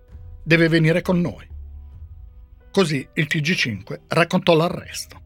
deve 0.43 0.69
venire 0.69 1.01
con 1.01 1.21
noi. 1.21 1.49
Così 2.71 3.07
il 3.15 3.27
TG5 3.31 4.01
raccontò 4.09 4.55
l'arresto. 4.55 5.23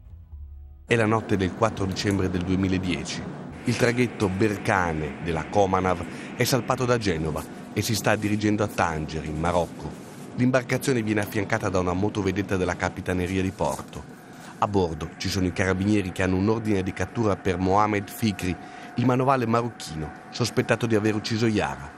È 0.87 0.95
la 0.95 1.07
notte 1.07 1.37
del 1.37 1.55
4 1.55 1.87
dicembre 1.87 2.31
del 2.31 2.45
2010. 2.45 3.23
Il 3.65 3.77
traghetto 3.77 4.29
Berkane 4.29 5.17
della 5.25 5.47
Comanav 5.47 6.05
è 6.37 6.45
salpato 6.45 6.85
da 6.85 6.99
Genova 6.99 7.43
e 7.73 7.83
si 7.83 7.95
sta 7.95 8.15
dirigendo 8.17 8.63
a 8.63 8.69
Tanger, 8.69 9.25
in 9.25 9.41
Marocco. 9.41 9.91
L'imbarcazione 10.37 11.03
viene 11.03 11.23
affiancata 11.23 11.69
da 11.69 11.81
una 11.81 11.95
motovedetta 11.95 12.57
della 12.57 12.77
Capitaneria 12.77 13.43
di 13.43 13.51
Porto. 13.51 14.18
A 14.61 14.67
bordo 14.67 15.11
ci 15.19 15.29
sono 15.29 15.47
i 15.47 15.53
carabinieri 15.53 16.11
che 16.11 16.25
hanno 16.25 16.35
un 16.35 16.49
ordine 16.49 16.83
di 16.83 16.93
cattura 16.93 17.37
per 17.37 17.59
Mohamed 17.59 18.09
Fikri, 18.11 18.57
il 18.97 19.07
manovale 19.07 19.47
marocchino, 19.47 20.11
sospettato 20.31 20.87
di 20.87 20.97
aver 20.97 21.15
ucciso 21.15 21.47
Yara. 21.47 21.89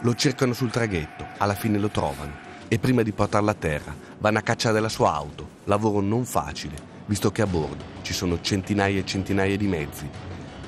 Lo 0.00 0.14
cercano 0.14 0.54
sul 0.54 0.70
traghetto, 0.70 1.26
alla 1.36 1.54
fine 1.54 1.76
lo 1.76 1.88
trovano 1.88 2.32
e 2.66 2.78
prima 2.78 3.02
di 3.02 3.12
portarlo 3.12 3.50
a 3.50 3.54
terra 3.54 3.94
vanno 4.18 4.38
a 4.38 4.40
caccia 4.40 4.72
della 4.72 4.88
sua 4.88 5.12
auto, 5.12 5.46
lavoro 5.64 6.00
non 6.00 6.24
facile, 6.24 6.76
visto 7.04 7.30
che 7.30 7.42
a 7.42 7.46
bordo 7.46 7.84
ci 8.00 8.14
sono 8.14 8.40
centinaia 8.40 9.00
e 9.00 9.04
centinaia 9.04 9.58
di 9.58 9.66
mezzi. 9.66 10.08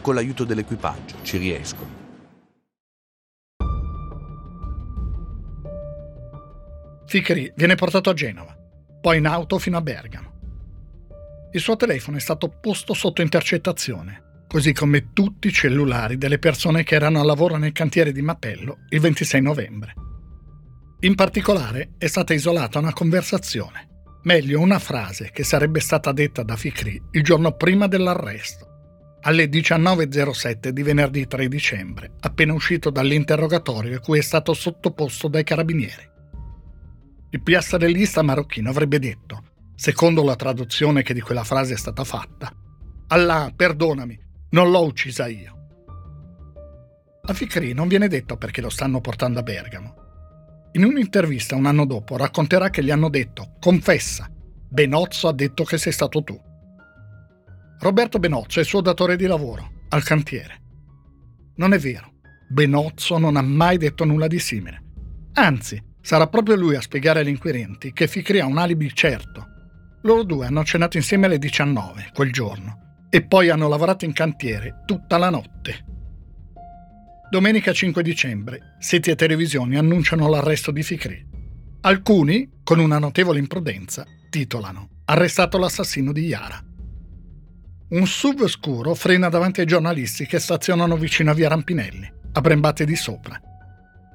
Con 0.02 0.14
l'aiuto 0.14 0.44
dell'equipaggio 0.44 1.16
ci 1.22 1.38
riescono. 1.38 2.02
Fikri 7.06 7.50
viene 7.56 7.76
portato 7.76 8.10
a 8.10 8.12
Genova, 8.12 8.54
poi 9.00 9.16
in 9.16 9.26
auto 9.26 9.58
fino 9.58 9.78
a 9.78 9.80
Bergamo. 9.80 10.33
Il 11.54 11.60
suo 11.60 11.76
telefono 11.76 12.16
è 12.16 12.20
stato 12.20 12.48
posto 12.48 12.94
sotto 12.94 13.22
intercettazione 13.22 14.24
così 14.54 14.72
come 14.72 15.12
tutti 15.12 15.48
i 15.48 15.52
cellulari 15.52 16.16
delle 16.16 16.38
persone 16.38 16.84
che 16.84 16.94
erano 16.94 17.18
a 17.18 17.24
lavoro 17.24 17.56
nel 17.56 17.72
cantiere 17.72 18.12
di 18.12 18.22
Mapello 18.22 18.84
il 18.90 19.00
26 19.00 19.40
novembre. 19.42 19.94
In 21.00 21.16
particolare 21.16 21.94
è 21.98 22.06
stata 22.06 22.34
isolata 22.34 22.78
una 22.78 22.92
conversazione, 22.92 23.88
meglio 24.22 24.60
una 24.60 24.78
frase 24.78 25.30
che 25.32 25.42
sarebbe 25.42 25.80
stata 25.80 26.12
detta 26.12 26.44
da 26.44 26.54
Fikri 26.54 27.02
il 27.10 27.22
giorno 27.24 27.56
prima 27.56 27.88
dell'arresto, 27.88 29.18
alle 29.22 29.46
19.07 29.46 30.68
di 30.68 30.82
venerdì 30.84 31.26
3 31.26 31.48
dicembre, 31.48 32.12
appena 32.20 32.52
uscito 32.52 32.90
dall'interrogatorio 32.90 33.96
a 33.96 34.00
cui 34.00 34.18
è 34.18 34.22
stato 34.22 34.54
sottoposto 34.54 35.26
dai 35.26 35.42
carabinieri. 35.42 36.08
Il 37.30 37.42
piastrellista 37.42 38.22
marocchino 38.22 38.70
avrebbe 38.70 39.00
detto, 39.00 39.53
secondo 39.74 40.22
la 40.24 40.37
traduzione 40.37 41.02
che 41.02 41.14
di 41.14 41.20
quella 41.20 41.44
frase 41.44 41.74
è 41.74 41.76
stata 41.76 42.04
fatta, 42.04 42.52
Allah, 43.08 43.52
perdonami, 43.54 44.18
non 44.50 44.70
l'ho 44.70 44.84
uccisa 44.84 45.26
io. 45.26 45.52
A 47.26 47.32
Ficri 47.32 47.72
non 47.72 47.88
viene 47.88 48.08
detto 48.08 48.37
perché 48.37 48.60
lo 48.60 48.68
stanno 48.68 49.00
portando 49.00 49.40
a 49.40 49.42
Bergamo. 49.42 49.94
In 50.72 50.84
un'intervista 50.84 51.54
un 51.54 51.66
anno 51.66 51.87
dopo 51.87 52.16
racconterà 52.16 52.68
che 52.68 52.82
gli 52.82 52.90
hanno 52.90 53.08
detto 53.08 53.54
confessa, 53.60 54.28
Benozzo 54.68 55.28
ha 55.28 55.32
detto 55.32 55.64
che 55.64 55.78
sei 55.78 55.92
stato 55.92 56.22
tu. 56.22 56.38
Roberto 57.78 58.18
Benozzo 58.18 58.58
è 58.58 58.62
il 58.62 58.68
suo 58.68 58.80
datore 58.80 59.16
di 59.16 59.26
lavoro, 59.26 59.84
al 59.90 60.02
cantiere. 60.02 60.60
Non 61.56 61.72
è 61.72 61.78
vero, 61.78 62.14
Benozzo 62.48 63.18
non 63.18 63.37
ha 63.37 63.42
mai 63.42 63.78
detto 63.78 64.04
nulla 64.04 64.26
di 64.26 64.38
simile. 64.38 64.82
Anzi, 65.34 65.82
sarà 66.00 66.26
proprio 66.26 66.56
lui 66.56 66.76
a 66.76 66.80
spiegare 66.80 67.20
agli 67.20 67.28
inquirenti 67.28 67.92
che 67.92 68.06
Ficri 68.06 68.40
ha 68.40 68.46
un 68.46 68.58
alibi 68.58 68.92
certo. 68.92 69.52
Loro 70.04 70.22
due 70.22 70.46
hanno 70.46 70.64
cenato 70.64 70.98
insieme 70.98 71.26
alle 71.26 71.38
19 71.38 72.10
quel 72.12 72.30
giorno 72.30 73.06
e 73.08 73.24
poi 73.24 73.48
hanno 73.48 73.68
lavorato 73.68 74.04
in 74.04 74.12
cantiere 74.12 74.82
tutta 74.84 75.16
la 75.16 75.30
notte. 75.30 75.84
Domenica 77.30 77.72
5 77.72 78.02
dicembre, 78.02 78.76
siti 78.78 79.10
e 79.10 79.14
televisioni 79.14 79.78
annunciano 79.78 80.28
l'arresto 80.28 80.70
di 80.72 80.82
Ficri. 80.82 81.26
Alcuni, 81.80 82.60
con 82.62 82.80
una 82.80 82.98
notevole 82.98 83.38
imprudenza, 83.38 84.04
titolano 84.28 84.88
Arrestato 85.06 85.56
l'assassino 85.56 86.12
di 86.12 86.26
Yara. 86.26 86.62
Un 87.88 88.06
SUV 88.06 88.46
scuro 88.46 88.94
frena 88.94 89.30
davanti 89.30 89.60
ai 89.60 89.66
giornalisti 89.66 90.26
che 90.26 90.38
stazionano 90.38 90.98
vicino 90.98 91.30
a 91.30 91.34
via 91.34 91.48
Rampinelli, 91.48 92.12
a 92.32 92.40
Brembate 92.42 92.84
di 92.84 92.96
sopra. 92.96 93.40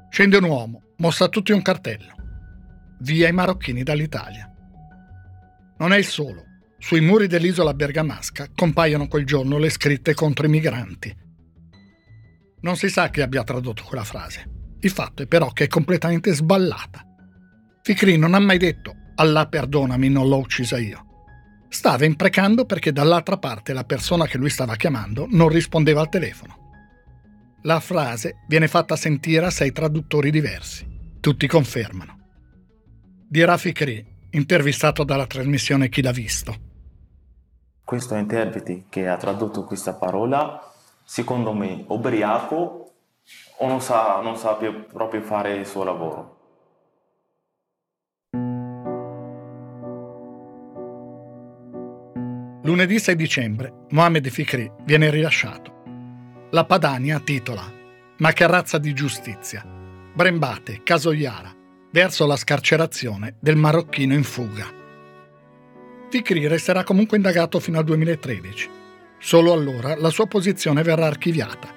Scende 0.10 0.38
un 0.38 0.44
uomo, 0.44 0.82
mostra 0.98 1.26
a 1.26 1.30
tutti 1.30 1.52
un 1.52 1.64
cartello. 1.64 2.14
Via 3.00 3.28
i 3.28 3.34
marocchini 3.34 3.82
dall'Italia. 3.82 4.49
Non 5.80 5.92
è 5.92 5.98
il 5.98 6.06
solo. 6.06 6.44
Sui 6.78 7.02
muri 7.02 7.28
dell'isola 7.28 7.74
bergamasca 7.74 8.50
compaiono 8.56 9.08
quel 9.08 9.26
giorno 9.26 9.58
le 9.58 9.70
scritte 9.70 10.14
contro 10.14 10.46
i 10.46 10.50
migranti. 10.50 11.14
Non 12.62 12.78
si 12.78 12.90
sa 12.90 13.10
chi 13.10 13.22
abbia 13.22 13.44
tradotto 13.44 13.84
quella 13.84 14.04
frase. 14.04 14.50
Il 14.82 14.92
fatto 14.92 15.24
è 15.24 15.28
però 15.28 15.52
che 15.52 15.66
è 15.66 15.68
completamente 15.68 16.34
sballata. 16.34 17.06
Ficri 17.82 18.18
non 18.18 18.34
ha 18.34 18.40
mai 18.40 18.58
detto 18.58 18.96
Allah 19.16 19.48
perdonami, 19.48 20.10
non 20.10 20.28
l'ho 20.28 20.38
uccisa 20.38 20.78
io. 20.78 21.06
Stava 21.68 22.06
imprecando 22.06 22.66
perché 22.66 22.92
dall'altra 22.92 23.38
parte 23.38 23.74
la 23.74 23.84
persona 23.84 24.26
che 24.26 24.38
lui 24.38 24.50
stava 24.50 24.76
chiamando 24.76 25.28
non 25.30 25.50
rispondeva 25.50 26.02
al 26.02 26.10
telefono. 26.10 26.58
La 27.64 27.80
frase 27.82 28.44
viene 28.48 28.70
fatta 28.70 28.96
sentire 28.96 29.46
a 29.46 29.52
sei 29.52 29.74
traduttori 29.74 30.32
diversi. 30.32 30.88
Tutti 31.20 31.46
confermano. 31.48 32.18
Dirà 33.28 33.58
Fikri, 33.58 34.09
intervistato 34.32 35.04
dalla 35.04 35.28
trasmissione 35.28 35.90
Chi 35.90 36.02
l'ha 36.02 36.12
visto. 36.12 36.68
Questo 37.84 38.16
interprete 38.16 38.84
che 38.90 39.08
ha 39.08 39.18
tradotto 39.18 39.64
questa 39.64 39.94
parola, 39.94 40.62
secondo 41.04 41.54
me, 41.54 41.84
ubriaco 41.88 42.92
o 43.58 43.68
non 43.68 43.82
sa, 43.82 44.22
non 44.22 44.38
sa 44.38 44.54
proprio 44.54 45.22
fare 45.22 45.56
il 45.56 45.66
suo 45.66 45.84
lavoro. 45.84 46.38
Lunedì 52.64 53.00
6 53.00 53.16
dicembre, 53.16 53.74
Mohamed 53.90 54.28
Fikri 54.30 54.72
viene 54.84 55.10
rilasciato. 55.10 55.78
La 56.52 56.66
Padania 56.66 57.20
titola 57.20 57.78
Ma 58.18 58.34
che 58.34 58.46
razza 58.46 58.78
di 58.78 58.94
giustizia? 58.94 59.64
Brembate, 60.14 60.82
caso 60.84 61.12
Iara, 61.12 61.52
verso 61.92 62.26
la 62.26 62.36
scarcerazione 62.36 63.36
del 63.40 63.56
marocchino 63.56 64.14
in 64.14 64.24
fuga. 64.24 64.66
Fikri 66.10 66.48
resterà 66.48 66.84
comunque 66.84 67.18
indagato 67.18 67.60
fino 67.60 67.78
al 67.78 67.84
2013. 67.84 68.70
Solo 69.20 69.54
allora 69.54 69.96
la 69.96 70.10
sua 70.10 70.28
posizione 70.28 70.82
verrà 70.82 71.06
archiviata. 71.06 71.74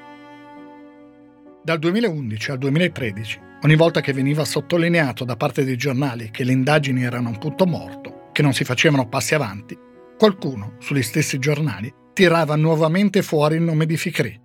Dal 1.62 1.78
2011 1.78 2.50
al 2.50 2.58
2013, 2.58 3.40
ogni 3.62 3.76
volta 3.76 4.00
che 4.00 4.12
veniva 4.12 4.44
sottolineato 4.44 5.24
da 5.24 5.36
parte 5.36 5.64
dei 5.64 5.76
giornali 5.76 6.30
che 6.30 6.44
le 6.44 6.52
indagini 6.52 7.02
erano 7.02 7.28
un 7.28 7.38
punto 7.38 7.66
morto, 7.66 8.28
che 8.32 8.42
non 8.42 8.52
si 8.52 8.64
facevano 8.64 9.08
passi 9.08 9.34
avanti, 9.34 9.76
Qualcuno, 10.22 10.74
sugli 10.78 11.02
stessi 11.02 11.40
giornali, 11.40 11.92
tirava 12.12 12.54
nuovamente 12.54 13.22
fuori 13.22 13.56
il 13.56 13.62
nome 13.62 13.86
di 13.86 13.96
Fikri. 13.96 14.40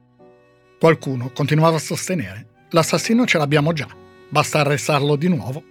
Qualcuno 0.80 1.30
continuava 1.32 1.75
a 1.75 1.80
sostenere 1.80 2.47
l'assassino 2.71 3.27
ce 3.27 3.38
l'abbiamo 3.38 3.73
già, 3.73 3.88
basta 4.30 4.60
arrestarlo 4.60 5.16
di 5.16 5.28
nuovo. 5.28 5.63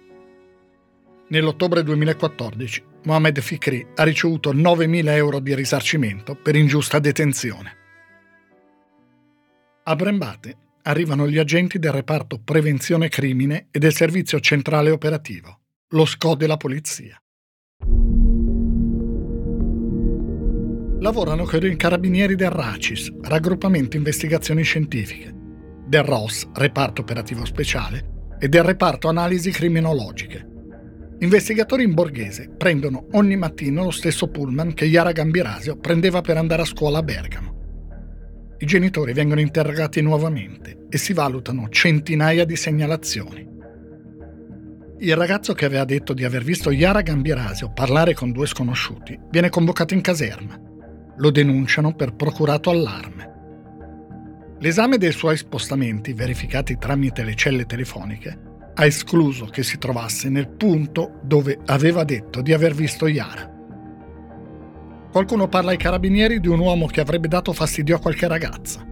Nell'ottobre 1.29 1.83
2014 1.83 2.83
Mohamed 3.03 3.39
Fikri 3.39 3.85
ha 3.95 4.03
ricevuto 4.03 4.53
9.000 4.53 5.07
euro 5.09 5.39
di 5.39 5.53
risarcimento 5.55 6.35
per 6.35 6.55
ingiusta 6.55 6.99
detenzione. 6.99 7.75
A 9.83 9.95
Brembate 9.95 10.57
arrivano 10.83 11.27
gli 11.27 11.37
agenti 11.37 11.79
del 11.79 11.91
reparto 11.91 12.39
Prevenzione 12.43 13.09
Crimine 13.09 13.67
e 13.71 13.79
del 13.79 13.93
Servizio 13.93 14.39
Centrale 14.39 14.89
Operativo, 14.89 15.59
lo 15.89 16.05
SCO 16.05 16.35
della 16.35 16.57
Polizia. 16.57 17.21
lavorano 20.99 21.45
con 21.45 21.63
i 21.65 21.75
carabinieri 21.75 22.35
del 22.35 22.49
RACIS, 22.49 23.13
Raggruppamento 23.21 23.97
Investigazioni 23.97 24.63
Scientifiche, 24.63 25.33
del 25.85 26.03
ROS, 26.03 26.49
Reparto 26.53 27.01
Operativo 27.01 27.45
Speciale, 27.45 28.16
e 28.39 28.47
del 28.47 28.63
Reparto 28.63 29.07
Analisi 29.07 29.51
Criminologiche. 29.51 30.45
Investigatori 31.19 31.83
in 31.83 31.93
borghese 31.93 32.49
prendono 32.55 33.07
ogni 33.13 33.35
mattino 33.35 33.83
lo 33.83 33.91
stesso 33.91 34.27
pullman 34.27 34.73
che 34.73 34.85
Yara 34.85 35.11
Gambirasio 35.11 35.77
prendeva 35.77 36.21
per 36.21 36.37
andare 36.37 36.61
a 36.61 36.65
scuola 36.65 36.99
a 36.99 37.03
Bergamo. 37.03 37.55
I 38.59 38.65
genitori 38.65 39.13
vengono 39.13 39.39
interrogati 39.39 40.01
nuovamente 40.01 40.85
e 40.89 40.97
si 40.97 41.13
valutano 41.13 41.69
centinaia 41.69 42.45
di 42.45 42.55
segnalazioni. 42.55 43.47
Il 44.99 45.15
ragazzo 45.15 45.53
che 45.53 45.65
aveva 45.65 45.85
detto 45.85 46.13
di 46.13 46.23
aver 46.23 46.43
visto 46.43 46.71
Yara 46.71 47.01
Gambirasio 47.01 47.71
parlare 47.73 48.13
con 48.13 48.31
due 48.31 48.47
sconosciuti 48.47 49.19
viene 49.29 49.49
convocato 49.49 49.93
in 49.93 50.01
caserma 50.01 50.67
lo 51.17 51.31
denunciano 51.31 51.93
per 51.93 52.13
procurato 52.13 52.69
allarme. 52.69 53.26
L'esame 54.59 54.97
dei 54.97 55.11
suoi 55.11 55.37
spostamenti, 55.37 56.13
verificati 56.13 56.77
tramite 56.79 57.23
le 57.23 57.35
celle 57.35 57.65
telefoniche, 57.65 58.39
ha 58.73 58.85
escluso 58.85 59.45
che 59.45 59.61
si 59.61 59.77
trovasse 59.77 60.29
nel 60.29 60.49
punto 60.49 61.19
dove 61.21 61.59
aveva 61.65 62.03
detto 62.03 62.41
di 62.41 62.53
aver 62.53 62.73
visto 62.73 63.07
Yara. 63.07 63.53
Qualcuno 65.11 65.47
parla 65.47 65.71
ai 65.71 65.77
carabinieri 65.77 66.39
di 66.39 66.47
un 66.47 66.59
uomo 66.59 66.87
che 66.87 67.01
avrebbe 67.01 67.27
dato 67.27 67.53
fastidio 67.53 67.95
a 67.95 67.99
qualche 67.99 68.27
ragazza. 68.27 68.83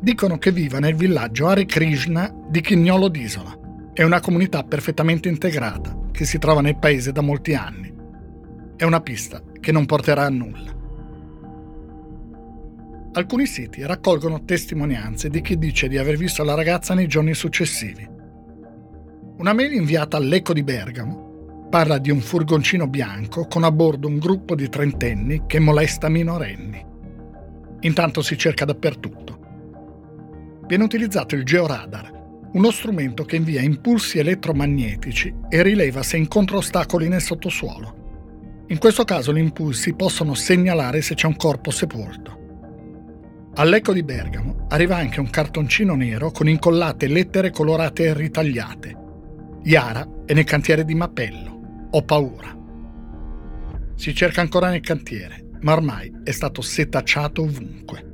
Dicono 0.00 0.38
che 0.38 0.50
viva 0.50 0.80
nel 0.80 0.96
villaggio 0.96 1.46
Hare 1.46 1.66
Krishna 1.66 2.32
di 2.48 2.60
Chignolo 2.60 3.08
d'Isola. 3.08 3.58
È 3.92 4.02
una 4.02 4.20
comunità 4.20 4.64
perfettamente 4.64 5.28
integrata 5.28 5.96
che 6.10 6.24
si 6.24 6.38
trova 6.38 6.62
nel 6.62 6.78
paese 6.78 7.12
da 7.12 7.20
molti 7.20 7.54
anni. 7.54 7.92
È 8.76 8.84
una 8.84 9.00
pista 9.00 9.40
che 9.60 9.72
non 9.72 9.86
porterà 9.86 10.24
a 10.24 10.30
nulla. 10.30 10.79
Alcuni 13.12 13.46
siti 13.46 13.84
raccolgono 13.84 14.44
testimonianze 14.44 15.30
di 15.30 15.40
chi 15.40 15.58
dice 15.58 15.88
di 15.88 15.98
aver 15.98 16.16
visto 16.16 16.44
la 16.44 16.54
ragazza 16.54 16.94
nei 16.94 17.08
giorni 17.08 17.34
successivi. 17.34 18.08
Una 19.38 19.52
mail 19.52 19.72
inviata 19.72 20.16
all'Eco 20.16 20.52
di 20.52 20.62
Bergamo 20.62 21.66
parla 21.68 21.98
di 21.98 22.10
un 22.10 22.20
furgoncino 22.20 22.86
bianco 22.86 23.46
con 23.46 23.64
a 23.64 23.72
bordo 23.72 24.06
un 24.06 24.18
gruppo 24.18 24.54
di 24.54 24.68
trentenni 24.68 25.42
che 25.48 25.58
molesta 25.58 26.08
minorenni. 26.08 26.86
Intanto 27.80 28.22
si 28.22 28.38
cerca 28.38 28.64
dappertutto. 28.64 29.38
Viene 30.68 30.84
utilizzato 30.84 31.34
il 31.34 31.42
georadar, 31.42 32.12
uno 32.52 32.70
strumento 32.70 33.24
che 33.24 33.34
invia 33.34 33.60
impulsi 33.60 34.20
elettromagnetici 34.20 35.34
e 35.48 35.62
rileva 35.64 36.04
se 36.04 36.16
incontra 36.16 36.58
ostacoli 36.58 37.08
nel 37.08 37.22
sottosuolo. 37.22 38.64
In 38.68 38.78
questo 38.78 39.02
caso 39.02 39.32
gli 39.32 39.38
impulsi 39.38 39.94
possono 39.94 40.34
segnalare 40.34 41.02
se 41.02 41.14
c'è 41.14 41.26
un 41.26 41.34
corpo 41.34 41.72
sepolto. 41.72 42.38
All'Eco 43.54 43.92
di 43.92 44.04
Bergamo 44.04 44.66
arriva 44.68 44.96
anche 44.96 45.18
un 45.18 45.28
cartoncino 45.28 45.96
nero 45.96 46.30
con 46.30 46.48
incollate 46.48 47.08
lettere 47.08 47.50
colorate 47.50 48.04
e 48.04 48.14
ritagliate. 48.14 48.96
Iara 49.64 50.08
è 50.24 50.34
nel 50.34 50.44
cantiere 50.44 50.84
di 50.84 50.94
Mappello. 50.94 51.88
Ho 51.90 52.02
paura. 52.04 52.56
Si 53.96 54.14
cerca 54.14 54.40
ancora 54.40 54.70
nel 54.70 54.80
cantiere, 54.80 55.44
ma 55.62 55.72
ormai 55.72 56.12
è 56.22 56.30
stato 56.30 56.62
setacciato 56.62 57.42
ovunque. 57.42 58.06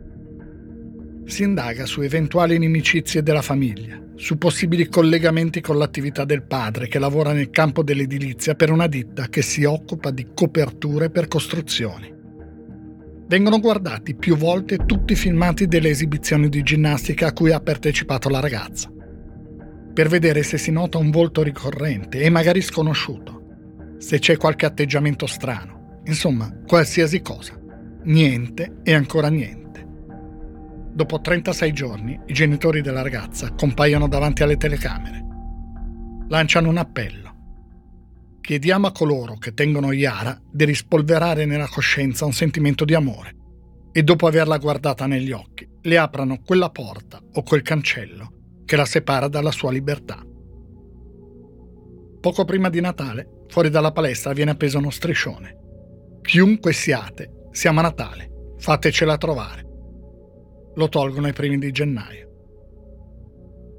Si 1.27 1.43
indaga 1.43 1.85
su 1.85 2.01
eventuali 2.01 2.55
inimicizie 2.55 3.23
della 3.23 3.43
famiglia, 3.43 4.03
su 4.15 4.39
possibili 4.39 4.89
collegamenti 4.89 5.61
con 5.61 5.77
l'attività 5.77 6.25
del 6.25 6.45
padre 6.45 6.89
che 6.89 6.99
lavora 6.99 7.33
nel 7.33 7.51
campo 7.51 7.83
dell'edilizia 7.83 8.55
per 8.55 8.71
una 8.71 8.87
ditta 8.87 9.29
che 9.29 9.43
si 9.43 9.65
occupa 9.65 10.11
di 10.11 10.29
coperture 10.33 11.11
per 11.11 11.29
costruzioni 11.29 12.16
vengono 13.29 13.59
guardati 13.59 14.15
più 14.15 14.37
volte 14.37 14.79
tutti 14.87 15.15
i 15.15 15.17
filmati 15.17 15.67
delle 15.67 15.89
esibizioni 15.89 16.49
di 16.49 16.63
ginnastica 16.63 17.29
a 17.29 17.33
cui 17.33 17.53
ha 17.53 17.61
partecipato 17.61 18.29
la 18.29 18.41
ragazza, 18.41 18.91
per 19.93 20.09
vedere 20.09 20.43
se 20.43 20.59
si 20.59 20.71
nota 20.71 20.99
un 20.99 21.11
volto 21.11 21.43
ricorrente 21.43 22.21
e 22.21 22.31
magari 22.31 22.61
sconosciuto, 22.61 23.97
se 23.99 24.19
c'è 24.19 24.37
qualche 24.37 24.67
atteggiamento 24.67 25.27
strano, 25.27 26.01
insomma, 26.05 26.53
qualsiasi 26.67 27.21
cosa. 27.21 27.59
Niente 28.05 28.77
e 28.85 28.95
ancora 28.95 29.29
niente. 29.29 29.65
Dopo 30.93 31.21
36 31.21 31.73
giorni 31.73 32.19
i 32.27 32.33
genitori 32.33 32.81
della 32.81 33.03
ragazza 33.03 33.51
compaiono 33.51 34.07
davanti 34.07 34.43
alle 34.45 34.57
telecamere. 34.57 35.25
Lanciano 36.29 36.69
un 36.69 36.77
appello 36.79 37.36
chiediamo 38.47 38.87
a 38.87 38.93
coloro 38.93 39.39
che 39.39 39.55
tengono 39.55 39.91
Yara 39.91 40.41
di 40.49 40.65
rispolverare 40.65 41.47
nella 41.47 41.67
coscienza 41.67 42.25
un 42.27 42.33
sentimento 42.33 42.85
di 42.85 42.95
amore 42.95 43.35
e 43.91 44.05
dopo 44.05 44.29
averla 44.29 44.59
guardata 44.59 45.05
negli 45.07 45.33
occhi 45.33 45.69
le 45.83 45.99
aprano 45.99 46.41
quella 46.47 46.71
porta 46.71 47.21
o 47.33 47.43
quel 47.43 47.63
cancello 47.63 48.61
che 48.65 48.77
la 48.77 48.85
separa 48.85 49.27
dalla 49.27 49.51
sua 49.51 49.73
libertà. 49.73 50.25
Poco 52.21 52.45
prima 52.45 52.71
di 52.71 52.81
Natale, 52.81 53.43
fuori 53.49 53.69
dalla 53.69 53.91
palestra 53.91 54.33
viene 54.33 54.53
appeso 54.53 54.79
uno 54.79 54.91
striscione. 54.91 55.57
Chiunque 56.23 56.73
siate, 56.73 57.49
siamo 57.51 57.81
a 57.81 57.83
Natale, 57.83 58.31
fatecela 58.59 59.19
trovare. 59.19 59.67
Lo 60.77 60.89
tolgono 60.89 61.27
ai 61.27 61.33
primi 61.33 61.59
di 61.59 61.73
gennaio. 61.73 62.31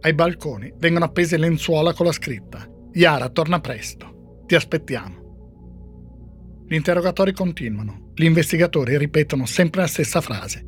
Ai 0.02 0.14
balconi 0.14 0.74
vengono 0.76 1.06
appese 1.06 1.38
lenzuola 1.38 1.94
con 1.94 2.06
la 2.06 2.12
scritta 2.12 2.70
Yara 2.92 3.30
torna 3.30 3.62
presto. 3.62 4.17
Ti 4.48 4.56
aspettiamo. 4.56 6.64
Gli 6.66 6.76
interrogatori 6.76 7.34
continuano. 7.34 8.14
Gli 8.16 8.24
investigatori 8.24 8.98
ripetono 8.98 9.46
sempre 9.46 9.82
la 9.82 9.88
stessa 9.88 10.22
frase. 10.22 10.66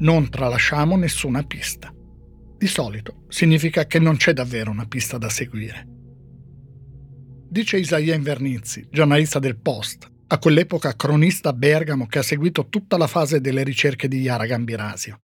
Non 0.00 0.28
tralasciamo 0.28 0.94
nessuna 0.96 1.42
pista. 1.42 1.90
Di 2.58 2.66
solito 2.66 3.24
significa 3.28 3.86
che 3.86 3.98
non 3.98 4.16
c'è 4.16 4.34
davvero 4.34 4.70
una 4.70 4.84
pista 4.84 5.16
da 5.16 5.30
seguire. 5.30 5.86
Dice 7.48 7.78
Isaia 7.78 8.14
Invernizzi, 8.14 8.86
giornalista 8.90 9.38
del 9.38 9.58
Post, 9.58 10.06
a 10.26 10.38
quell'epoca 10.38 10.94
cronista 10.94 11.48
a 11.48 11.54
Bergamo 11.54 12.06
che 12.06 12.18
ha 12.18 12.22
seguito 12.22 12.68
tutta 12.68 12.98
la 12.98 13.06
fase 13.06 13.40
delle 13.40 13.62
ricerche 13.62 14.06
di 14.06 14.20
Yara 14.20 14.44
Gambirasio. 14.44 15.23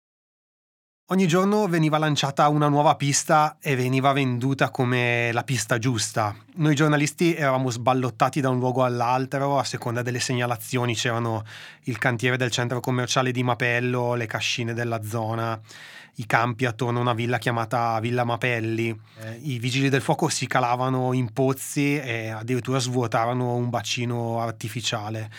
Ogni 1.10 1.26
giorno 1.26 1.67
veniva 1.67 1.98
lanciata 1.98 2.50
una 2.50 2.67
nuova 2.67 2.98
pista 2.98 3.56
e 3.62 3.78
veniva 3.78 4.12
venduta 4.12 4.70
come 4.70 5.32
la 5.32 5.46
pista 5.46 5.78
giusta. 5.78 6.36
Noi 6.56 6.76
giornalisti 6.76 7.34
eravamo 7.34 7.70
sballottati 7.70 8.41
da 8.41 8.50
un 8.50 8.60
luogo 8.60 8.84
all'altro 8.84 9.58
a 9.58 9.63
seconda 9.63 10.02
delle 10.02 10.20
segnalazioni. 10.20 10.96
C'erano 10.96 11.46
il 11.84 11.98
cantiere 11.98 12.36
del 12.36 12.52
centro 12.52 12.82
commerciale 12.82 13.32
di 13.32 13.41
Mapello, 13.41 14.15
le 14.15 14.26
cascine 14.26 14.74
della 14.74 15.02
zona, 15.02 15.58
i 16.15 16.26
campi 16.26 16.65
attorno 16.65 16.98
a 17.00 17.04
una 17.04 17.13
villa 17.13 17.38
chiamata 17.38 17.98
Villa 18.02 18.26
Mapelli. 18.26 18.89
Eh, 19.22 19.39
I 19.43 19.60
vigili 19.60 19.88
del 19.88 20.02
fuoco 20.02 20.28
si 20.28 20.46
calavano 20.46 21.13
in 21.13 21.32
pozzi 21.32 21.98
e 21.98 22.32
addirittura 22.32 22.80
svuotavano 22.80 23.56
un 23.56 23.70
bacino 23.70 24.41
artificiale. 24.41 25.32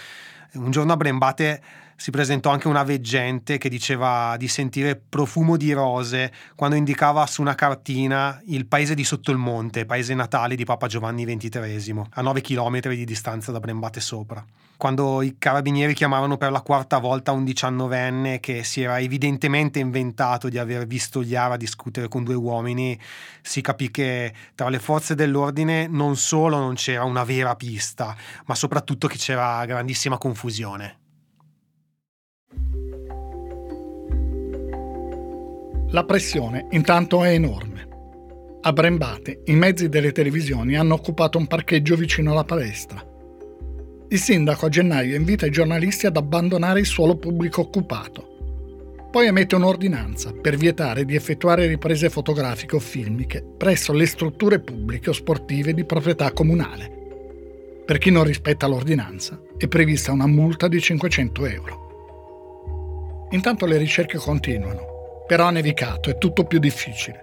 Un 0.55 0.71
giorno 0.71 0.95
a 0.95 0.97
Brembate 0.97 1.63
si 2.01 2.13
presentò 2.13 2.51
anche 2.51 2.69
una 2.69 2.85
veggente 2.85 3.59
che 3.59 3.69
diceva 3.69 4.37
di 4.39 4.47
sentire 4.47 4.95
profumo 4.95 5.57
di 5.57 5.73
rose 5.73 6.33
quando 6.55 6.77
indicava 6.77 7.27
su 7.27 7.41
una 7.41 7.57
cartina 7.57 8.41
il 8.47 8.67
paese 8.67 8.95
di 8.95 9.03
sotto 9.03 9.33
il 9.33 9.37
monte, 9.37 9.85
paese 9.85 10.15
natale 10.15 10.55
di 10.55 10.65
Papa 10.65 10.87
Giovanni 10.87 11.25
XXIII, 11.25 12.03
a 12.11 12.23
9 12.23 12.41
km 12.41 12.89
di 12.91 13.05
distanza 13.05 13.51
da 13.51 13.59
Brembate 13.59 13.99
sopra. 13.99 14.45
Quando 14.77 15.23
i 15.23 15.39
carabinieri 15.39 15.93
chiamavano 15.93 16.37
per 16.37 16.53
la 16.53 16.61
quarta 16.61 16.99
volta 16.99 17.33
un 17.33 17.43
diciannovenne 17.43 18.39
che 18.39 18.63
si 18.63 18.83
era 18.83 19.01
evidentemente 19.01 19.81
inventato 19.81 20.49
di 20.49 20.57
aver 20.57 20.87
visto 20.87 21.21
Iara 21.21 21.57
discutere 21.57 22.07
con 22.07 22.23
due 22.23 22.37
uomini, 22.37 22.97
si 23.43 23.61
capì 23.61 23.91
che 23.91 24.33
tra 24.55 24.69
le 24.69 24.79
forze 24.79 25.17
dell'ordine 25.17 25.89
non 25.89 26.15
solo 26.15 26.59
non 26.59 26.77
c'era 26.77 27.03
una 27.03 27.25
vera 27.25 27.57
pista, 27.57 28.15
ma 28.45 28.55
soprattutto 28.55 29.09
che 29.09 29.17
c'era 29.17 29.65
grandissima 29.65 30.17
confusione. 30.17 31.07
La 35.93 36.05
pressione 36.05 36.67
intanto 36.73 37.25
è 37.25 37.31
enorme. 37.31 37.89
A 38.61 38.73
Brembate 38.75 39.41
i 39.47 39.55
mezzi 39.55 39.89
delle 39.89 40.13
televisioni 40.13 40.77
hanno 40.77 40.93
occupato 40.93 41.39
un 41.39 41.47
parcheggio 41.47 41.97
vicino 41.97 42.33
alla 42.33 42.45
palestra. 42.45 43.03
Il 44.09 44.19
sindaco 44.19 44.67
a 44.67 44.69
gennaio 44.69 45.17
invita 45.17 45.47
i 45.47 45.51
giornalisti 45.51 46.05
ad 46.05 46.19
abbandonare 46.19 46.81
il 46.81 46.85
suolo 46.85 47.17
pubblico 47.17 47.63
occupato. 47.63 49.07
Poi 49.11 49.29
emette 49.29 49.55
un'ordinanza 49.55 50.35
per 50.35 50.57
vietare 50.57 51.07
di 51.07 51.15
effettuare 51.15 51.67
riprese 51.67 52.11
fotografiche 52.11 52.77
o 52.77 52.81
filmiche 52.81 53.43
presso 53.57 53.95
le 53.95 54.05
strutture 54.05 54.61
pubbliche 54.61 55.09
o 55.09 55.15
sportive 55.15 55.73
di 55.73 55.87
proprietà 55.87 56.33
comunale. 56.33 57.83
Per 57.87 57.97
chi 57.97 58.11
non 58.11 58.25
rispetta 58.25 58.67
l'ordinanza 58.67 59.41
è 59.57 59.67
prevista 59.69 60.13
una 60.13 60.27
multa 60.27 60.69
di 60.69 60.79
500 60.79 61.47
euro. 61.47 61.88
Intanto 63.31 63.67
le 63.67 63.77
ricerche 63.77 64.19
continuano, 64.19 65.25
però 65.27 65.45
ha 65.45 65.51
nevicato, 65.51 66.11
è 66.11 66.17
tutto 66.19 66.45
più 66.45 66.59
difficile. 66.59 67.21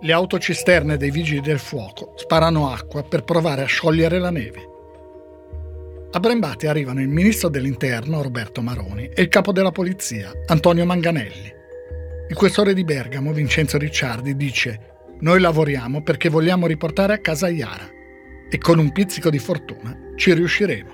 Le 0.00 0.12
autocisterne 0.12 0.96
dei 0.96 1.10
vigili 1.10 1.40
del 1.40 1.58
fuoco 1.58 2.12
sparano 2.16 2.70
acqua 2.70 3.02
per 3.02 3.24
provare 3.24 3.62
a 3.62 3.66
sciogliere 3.66 4.18
la 4.18 4.30
neve. 4.30 4.74
A 6.10 6.20
Brembate 6.20 6.68
arrivano 6.68 7.00
il 7.00 7.08
ministro 7.08 7.48
dell'interno 7.48 8.22
Roberto 8.22 8.62
Maroni 8.62 9.08
e 9.08 9.22
il 9.22 9.28
capo 9.28 9.52
della 9.52 9.70
polizia 9.72 10.30
Antonio 10.46 10.84
Manganelli. 10.84 11.52
Il 12.28 12.36
questore 12.36 12.74
di 12.74 12.84
Bergamo 12.84 13.32
Vincenzo 13.32 13.78
Ricciardi 13.78 14.36
dice 14.36 14.94
noi 15.20 15.40
lavoriamo 15.40 16.02
perché 16.02 16.28
vogliamo 16.28 16.66
riportare 16.66 17.14
a 17.14 17.18
casa 17.18 17.48
Iara 17.48 17.88
e 18.50 18.58
con 18.58 18.78
un 18.78 18.92
pizzico 18.92 19.30
di 19.30 19.38
fortuna 19.38 19.96
ci 20.16 20.32
riusciremo. 20.34 20.90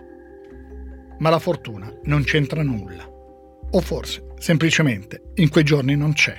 Ma 1.18 1.30
la 1.30 1.38
fortuna 1.38 1.92
non 2.04 2.22
c'entra 2.22 2.62
nulla. 2.62 3.11
O 3.74 3.80
forse, 3.80 4.34
semplicemente, 4.38 5.32
in 5.36 5.48
quei 5.48 5.64
giorni 5.64 5.96
non 5.96 6.12
c'è. 6.12 6.36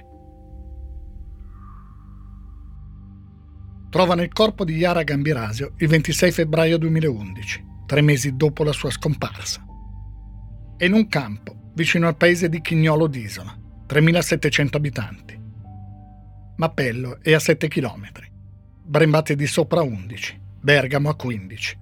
Trovano 3.90 4.22
il 4.22 4.32
corpo 4.32 4.64
di 4.64 4.76
Yara 4.76 5.04
Gambirasio 5.04 5.74
il 5.78 5.88
26 5.88 6.32
febbraio 6.32 6.78
2011, 6.78 7.66
tre 7.86 8.02
mesi 8.02 8.36
dopo 8.36 8.64
la 8.64 8.72
sua 8.72 8.92
scomparsa. 8.92 9.64
È 10.78 10.86
in 10.86 10.94
un 10.94 11.08
campo 11.08 11.72
vicino 11.74 12.08
al 12.08 12.18
paese 12.18 12.50
di 12.50 12.62
Chignolo 12.62 13.08
d'Isola, 13.08 13.56
3700 13.88 14.78
abitanti. 14.78 15.40
Mappello 16.56 17.20
è 17.22 17.34
a 17.34 17.40
7 17.40 17.68
km, 17.68 18.10
Brembate 18.86 19.36
di 19.36 19.48
sopra 19.48 19.82
11, 19.82 20.40
Bergamo 20.60 21.10
a 21.10 21.16
15. 21.16 21.78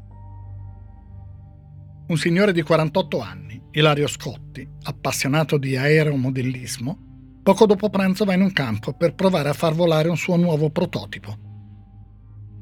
Un 2.07 2.17
signore 2.17 2.53
di 2.53 2.61
48 2.61 3.19
anni, 3.19 3.50
Ilario 3.73 4.07
Scotti, 4.07 4.67
appassionato 4.83 5.57
di 5.57 5.77
aeromodellismo, 5.77 7.39
poco 7.41 7.65
dopo 7.65 7.89
pranzo 7.89 8.25
va 8.25 8.33
in 8.33 8.41
un 8.41 8.51
campo 8.51 8.91
per 8.91 9.15
provare 9.15 9.47
a 9.47 9.53
far 9.53 9.73
volare 9.73 10.09
un 10.09 10.17
suo 10.17 10.35
nuovo 10.35 10.69
prototipo. 10.71 11.37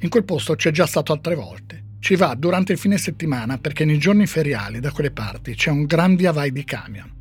In 0.02 0.10
quel 0.10 0.24
posto 0.24 0.54
c'è 0.54 0.70
già 0.70 0.86
stato 0.86 1.12
altre 1.12 1.34
volte. 1.34 1.96
Ci 2.00 2.16
va 2.16 2.36
durante 2.36 2.74
il 2.74 2.78
fine 2.78 3.00
settimana 3.00 3.58
perché 3.58 3.86
nei 3.86 3.98
giorni 3.98 4.28
feriali 4.28 4.80
da 4.80 4.92
quelle 4.92 5.10
parti 5.10 5.56
c'è 5.56 5.72
un 5.72 5.86
gran 5.86 6.16
via 6.16 6.32
vai 6.32 6.52
di 6.52 6.64
camion. 6.64 7.12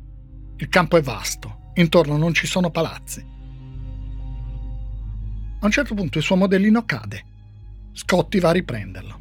Il 0.57 0.69
campo 0.69 0.95
è 0.95 1.01
vasto, 1.01 1.71
intorno 1.73 2.15
non 2.15 2.35
ci 2.35 2.45
sono 2.45 2.69
palazzi. 2.69 3.25
A 5.61 5.65
un 5.65 5.71
certo 5.71 5.95
punto 5.95 6.19
il 6.19 6.23
suo 6.23 6.35
modellino 6.35 6.85
cade. 6.85 7.25
Scotti 7.93 8.39
va 8.39 8.49
a 8.49 8.53
riprenderlo. 8.53 9.19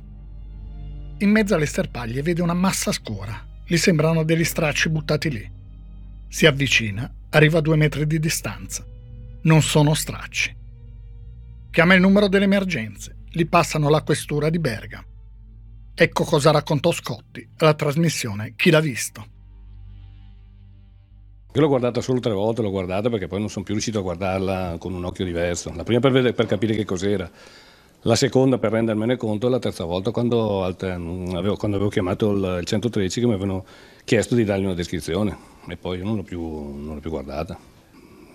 In 1.21 1.31
mezzo 1.31 1.55
alle 1.55 1.65
sterpaglie 1.65 2.21
vede 2.21 2.43
una 2.43 2.53
massa 2.53 2.93
scura 2.93 3.48
gli 3.71 3.77
sembrano 3.77 4.25
degli 4.25 4.45
stracci 4.45 4.89
buttati 4.89 5.31
lì. 5.31 5.51
Si 6.27 6.47
avvicina, 6.47 7.13
arriva 7.29 7.59
a 7.59 7.61
due 7.61 7.77
metri 7.77 8.07
di 8.07 8.19
distanza. 8.19 8.83
Non 9.43 9.61
sono 9.61 9.93
stracci. 9.93 10.57
Chiama 11.71 11.93
il 11.93 12.01
numero 12.01 12.29
delle 12.29 12.47
emergenze, 12.47 13.25
gli 13.31 13.47
passano 13.47 13.91
la 13.91 14.03
questura 14.03 14.49
di 14.49 14.59
Bergamo. 14.59 15.07
Ecco 15.95 16.25
cosa 16.25 16.51
raccontò 16.51 16.93
Scotti 16.93 17.47
alla 17.59 17.75
trasmissione 17.75 18.55
Chi 18.57 18.71
l'ha 18.71 18.81
visto. 18.81 19.27
Io 21.53 21.61
l'ho 21.61 21.69
guardata 21.69 22.01
solo 22.01 22.21
tre 22.21 22.33
volte, 22.33 22.63
l'ho 22.63 22.71
guardata 22.71 23.11
perché 23.11 23.27
poi 23.27 23.41
non 23.41 23.51
sono 23.51 23.67
più 23.67 23.75
riuscito 23.75 23.99
a 23.99 24.03
guardarla 24.03 24.77
con 24.79 24.95
un 24.95 25.05
occhio 25.05 25.27
diverso. 25.27 25.75
La 25.75 25.85
prima 25.85 26.01
per, 26.01 26.13
vedere, 26.13 26.33
per 26.33 26.47
capire 26.47 26.75
che 26.75 26.87
cos'era 26.87 27.31
la 28.09 28.17
seconda 28.17 28.57
per 28.57 28.73
rendermene 28.73 29.19
conto, 29.19 29.51
la 29.51 29.59
terza 29.59 29.85
volta 29.85 30.11
quando 30.11 30.65
avevo, 30.65 31.57
quando 31.57 31.77
avevo 31.77 31.91
chiamato 31.91 32.31
il 32.31 32.65
113 32.65 33.21
che 33.21 33.27
mi 33.27 33.35
avevano 33.35 33.67
chiesto 34.03 34.35
di 34.35 34.45
dargli 34.45 34.65
una 34.65 34.73
descrizione. 34.73 35.37
E 35.69 35.77
poi 35.77 35.99
non 36.03 36.17
l'ho 36.17 36.23
più, 36.23 36.41
non 36.41 36.95
l'ho 36.95 37.01
più 37.01 37.11
guardata. 37.11 37.59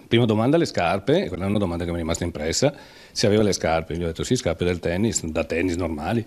Prima 0.08 0.26
domanda 0.26 0.58
le 0.58 0.66
scarpe, 0.66 1.28
quella 1.28 1.46
è 1.46 1.48
una 1.48 1.58
domanda 1.58 1.86
che 1.86 1.90
mi 1.90 1.96
è 1.96 2.00
rimasta 2.02 2.24
impressa, 2.24 2.72
se 3.12 3.26
aveva 3.26 3.42
le 3.42 3.52
scarpe, 3.52 3.98
gli 3.98 4.04
ho 4.04 4.06
detto 4.06 4.24
sì, 4.24 4.36
scarpe 4.36 4.64
del 4.64 4.78
tennis, 4.78 5.26
da 5.26 5.44
tennis 5.44 5.76
normali, 5.76 6.24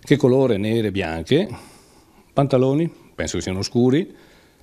che 0.00 0.16
colore, 0.16 0.56
nere, 0.56 0.90
bianche, 0.90 1.46
pantaloni, 2.32 2.90
penso 3.14 3.36
che 3.36 3.42
siano 3.42 3.60
scuri, 3.60 4.10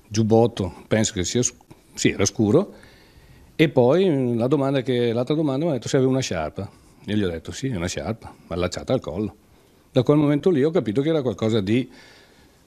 giubbotto, 0.08 0.74
penso 0.88 1.12
che 1.12 1.22
sia, 1.22 1.42
sì, 1.94 2.10
era 2.10 2.24
scuro, 2.24 2.74
e 3.54 3.68
poi 3.68 4.34
la 4.34 4.48
domanda 4.48 4.82
che, 4.82 5.12
l'altra 5.12 5.36
domanda 5.36 5.66
mi 5.66 5.70
ha 5.70 5.74
detto 5.74 5.86
se 5.86 5.94
aveva 5.94 6.10
una 6.10 6.20
sciarpa. 6.20 6.82
Io 7.06 7.16
gli 7.16 7.22
ho 7.22 7.30
detto 7.30 7.52
sì, 7.52 7.68
è 7.68 7.76
una 7.76 7.86
sciarpa, 7.86 8.34
allacciata 8.48 8.92
al 8.92 9.00
collo. 9.00 9.36
Da 9.92 10.02
quel 10.02 10.16
momento 10.16 10.50
lì 10.50 10.64
ho 10.64 10.70
capito 10.70 11.02
che 11.02 11.08
era 11.10 11.22
qualcosa 11.22 11.60
di... 11.60 11.88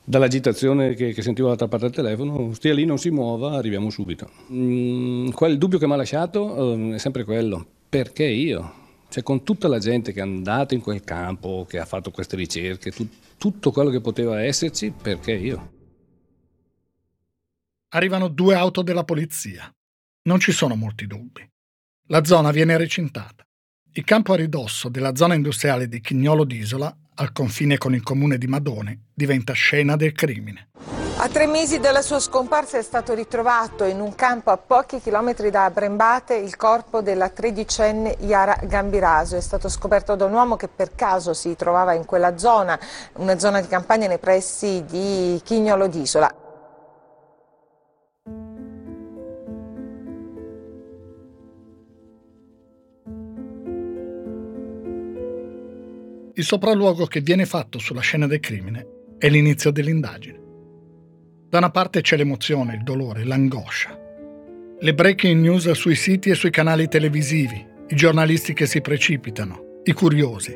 Dall'agitazione 0.04 0.94
che, 0.94 1.12
che 1.12 1.22
sentivo 1.22 1.48
dall'altra 1.50 1.68
parte 1.68 1.88
del 1.88 1.96
telefono, 1.96 2.54
stia 2.54 2.74
lì, 2.74 2.86
non 2.86 2.98
si 2.98 3.10
muova, 3.10 3.58
arriviamo 3.58 3.90
subito. 3.90 4.32
Mm, 4.54 5.32
quel 5.32 5.58
dubbio 5.58 5.78
che 5.80 5.86
mi 5.86 5.94
ha 5.94 5.98
lasciato 5.98 6.74
eh, 6.76 6.96
è 6.96 6.98
sempre 6.98 7.26
quello, 7.26 7.66
perché 7.90 8.24
io? 8.24 8.74
Cioè 9.10 9.22
con 9.22 9.44
tutta 9.44 9.68
la 9.68 9.80
gente 9.80 10.14
che 10.14 10.20
è 10.20 10.24
andata 10.24 10.74
in 10.74 10.82
quel 10.82 11.04
campo, 11.04 11.66
che 11.68 11.80
ha 11.80 11.86
fatto 11.86 12.12
queste 12.12 12.38
ricerche, 12.38 12.92
tu, 12.92 13.06
tutto 13.38 13.72
quello 13.72 13.90
che 13.90 14.00
poteva 14.00 14.42
esserci, 14.42 14.92
perché 14.92 15.34
io? 15.34 15.72
Arrivano 17.90 18.30
due 18.30 18.56
auto 18.56 18.82
della 18.84 19.04
polizia. 19.04 19.70
Non 20.24 20.40
ci 20.40 20.54
sono 20.54 20.76
molti 20.76 21.06
dubbi. 21.06 21.46
La 22.08 22.24
zona 22.24 22.52
viene 22.52 22.78
recintata. 22.78 23.47
Il 23.98 24.04
campo 24.04 24.34
a 24.34 24.36
ridosso 24.36 24.90
della 24.90 25.16
zona 25.16 25.34
industriale 25.34 25.88
di 25.88 26.00
Chignolo 26.02 26.44
d'Isola, 26.44 26.96
al 27.16 27.32
confine 27.32 27.80
con 27.80 27.96
il 27.96 28.04
comune 28.04 28.38
di 28.38 28.46
Madone, 28.46 29.06
diventa 29.12 29.54
scena 29.54 29.96
del 29.96 30.12
crimine. 30.12 30.68
A 31.18 31.28
tre 31.30 31.48
mesi 31.48 31.80
dalla 31.80 32.04
sua 32.04 32.20
scomparsa 32.20 32.78
è 32.78 32.84
stato 32.84 33.16
ritrovato 33.16 33.86
in 33.86 34.00
un 34.00 34.14
campo 34.14 34.52
a 34.52 34.58
pochi 34.58 35.02
chilometri 35.02 35.50
da 35.50 35.72
Brembate 35.72 36.36
il 36.36 36.56
corpo 36.58 37.02
della 37.02 37.30
tredicenne 37.30 38.18
Iara 38.20 38.60
Gambiraso. 38.66 39.36
È 39.36 39.42
stato 39.42 39.68
scoperto 39.68 40.16
da 40.16 40.26
un 40.26 40.34
uomo 40.34 40.58
che 40.58 40.68
per 40.68 40.94
caso 40.94 41.34
si 41.34 41.56
trovava 41.56 41.94
in 41.94 42.06
quella 42.06 42.38
zona, 42.38 42.80
una 43.14 43.40
zona 43.40 43.62
di 43.62 43.68
campagna 43.68 44.06
nei 44.06 44.20
pressi 44.20 44.84
di 44.86 45.42
Chignolo 45.44 45.88
d'Isola. 45.88 46.47
Il 56.38 56.44
sopralluogo 56.44 57.08
che 57.08 57.22
viene 57.22 57.48
fatto 57.48 57.80
sulla 57.80 58.02
scena 58.02 58.28
del 58.28 58.40
crimine 58.40 58.86
è 59.18 59.28
l'inizio 59.28 59.72
dell'indagine. 59.72 60.40
Da 61.50 61.58
una 61.58 61.72
parte 61.72 62.02
c'è 62.02 62.16
l'emozione, 62.16 62.76
il 62.76 62.84
dolore, 62.84 63.24
l'angoscia. 63.24 64.00
Le 64.80 64.94
breaking 64.94 65.42
news 65.42 65.72
sui 65.72 65.96
siti 65.96 66.30
e 66.30 66.36
sui 66.36 66.52
canali 66.52 66.88
televisivi, 66.88 67.66
i 67.88 67.96
giornalisti 67.96 68.54
che 68.54 68.68
si 68.68 68.82
precipitano, 68.82 69.80
i 69.84 69.94
curiosi 69.94 70.56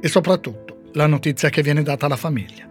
e 0.00 0.06
soprattutto 0.06 0.82
la 0.92 1.08
notizia 1.08 1.48
che 1.48 1.62
viene 1.62 1.82
data 1.82 2.06
alla 2.06 2.14
famiglia. 2.14 2.70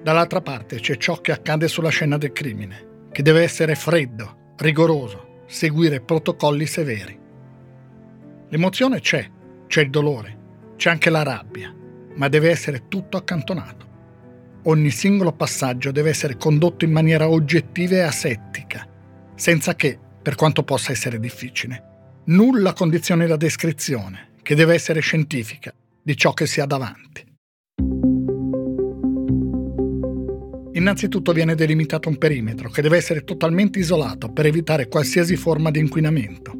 Dall'altra 0.00 0.42
parte 0.42 0.76
c'è 0.76 0.96
ciò 0.96 1.20
che 1.20 1.32
accade 1.32 1.66
sulla 1.66 1.90
scena 1.90 2.18
del 2.18 2.30
crimine, 2.30 3.08
che 3.10 3.22
deve 3.22 3.42
essere 3.42 3.74
freddo, 3.74 4.52
rigoroso, 4.58 5.42
seguire 5.46 6.00
protocolli 6.00 6.66
severi. 6.66 7.18
L'emozione 8.48 9.00
c'è, 9.00 9.28
c'è 9.66 9.80
il 9.80 9.90
dolore, 9.90 10.38
c'è 10.82 10.90
anche 10.90 11.10
la 11.10 11.22
rabbia, 11.22 11.72
ma 12.16 12.26
deve 12.26 12.50
essere 12.50 12.88
tutto 12.88 13.16
accantonato. 13.16 13.86
Ogni 14.64 14.90
singolo 14.90 15.30
passaggio 15.30 15.92
deve 15.92 16.10
essere 16.10 16.36
condotto 16.36 16.84
in 16.84 16.90
maniera 16.90 17.28
oggettiva 17.28 17.94
e 17.94 18.00
asettica, 18.00 18.84
senza 19.36 19.76
che, 19.76 19.96
per 20.20 20.34
quanto 20.34 20.64
possa 20.64 20.90
essere 20.90 21.20
difficile, 21.20 22.22
nulla 22.24 22.72
condizioni 22.72 23.28
la 23.28 23.36
descrizione, 23.36 24.30
che 24.42 24.56
deve 24.56 24.74
essere 24.74 24.98
scientifica, 24.98 25.72
di 26.02 26.16
ciò 26.16 26.32
che 26.32 26.46
si 26.46 26.60
ha 26.60 26.66
davanti. 26.66 27.24
Innanzitutto 30.72 31.30
viene 31.30 31.54
delimitato 31.54 32.08
un 32.08 32.18
perimetro 32.18 32.70
che 32.70 32.82
deve 32.82 32.96
essere 32.96 33.22
totalmente 33.22 33.78
isolato 33.78 34.32
per 34.32 34.46
evitare 34.46 34.88
qualsiasi 34.88 35.36
forma 35.36 35.70
di 35.70 35.78
inquinamento. 35.78 36.52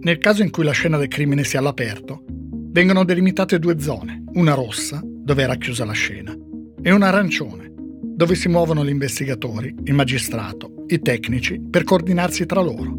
Nel 0.00 0.18
caso 0.18 0.42
in 0.42 0.50
cui 0.50 0.64
la 0.64 0.72
scena 0.72 0.98
del 0.98 1.08
crimine 1.08 1.44
sia 1.44 1.60
all'aperto, 1.60 2.24
vengono 2.72 3.04
delimitate 3.04 3.58
due 3.58 3.78
zone, 3.78 4.24
una 4.32 4.54
rossa, 4.54 5.00
dove 5.04 5.42
era 5.42 5.56
chiusa 5.56 5.84
la 5.84 5.92
scena, 5.92 6.34
e 6.80 6.90
una 6.90 7.08
arancione, 7.08 7.70
dove 7.74 8.34
si 8.34 8.48
muovono 8.48 8.82
gli 8.82 8.88
investigatori, 8.88 9.74
il 9.84 9.92
magistrato, 9.92 10.84
i 10.86 10.98
tecnici 11.00 11.60
per 11.60 11.84
coordinarsi 11.84 12.46
tra 12.46 12.62
loro. 12.62 12.98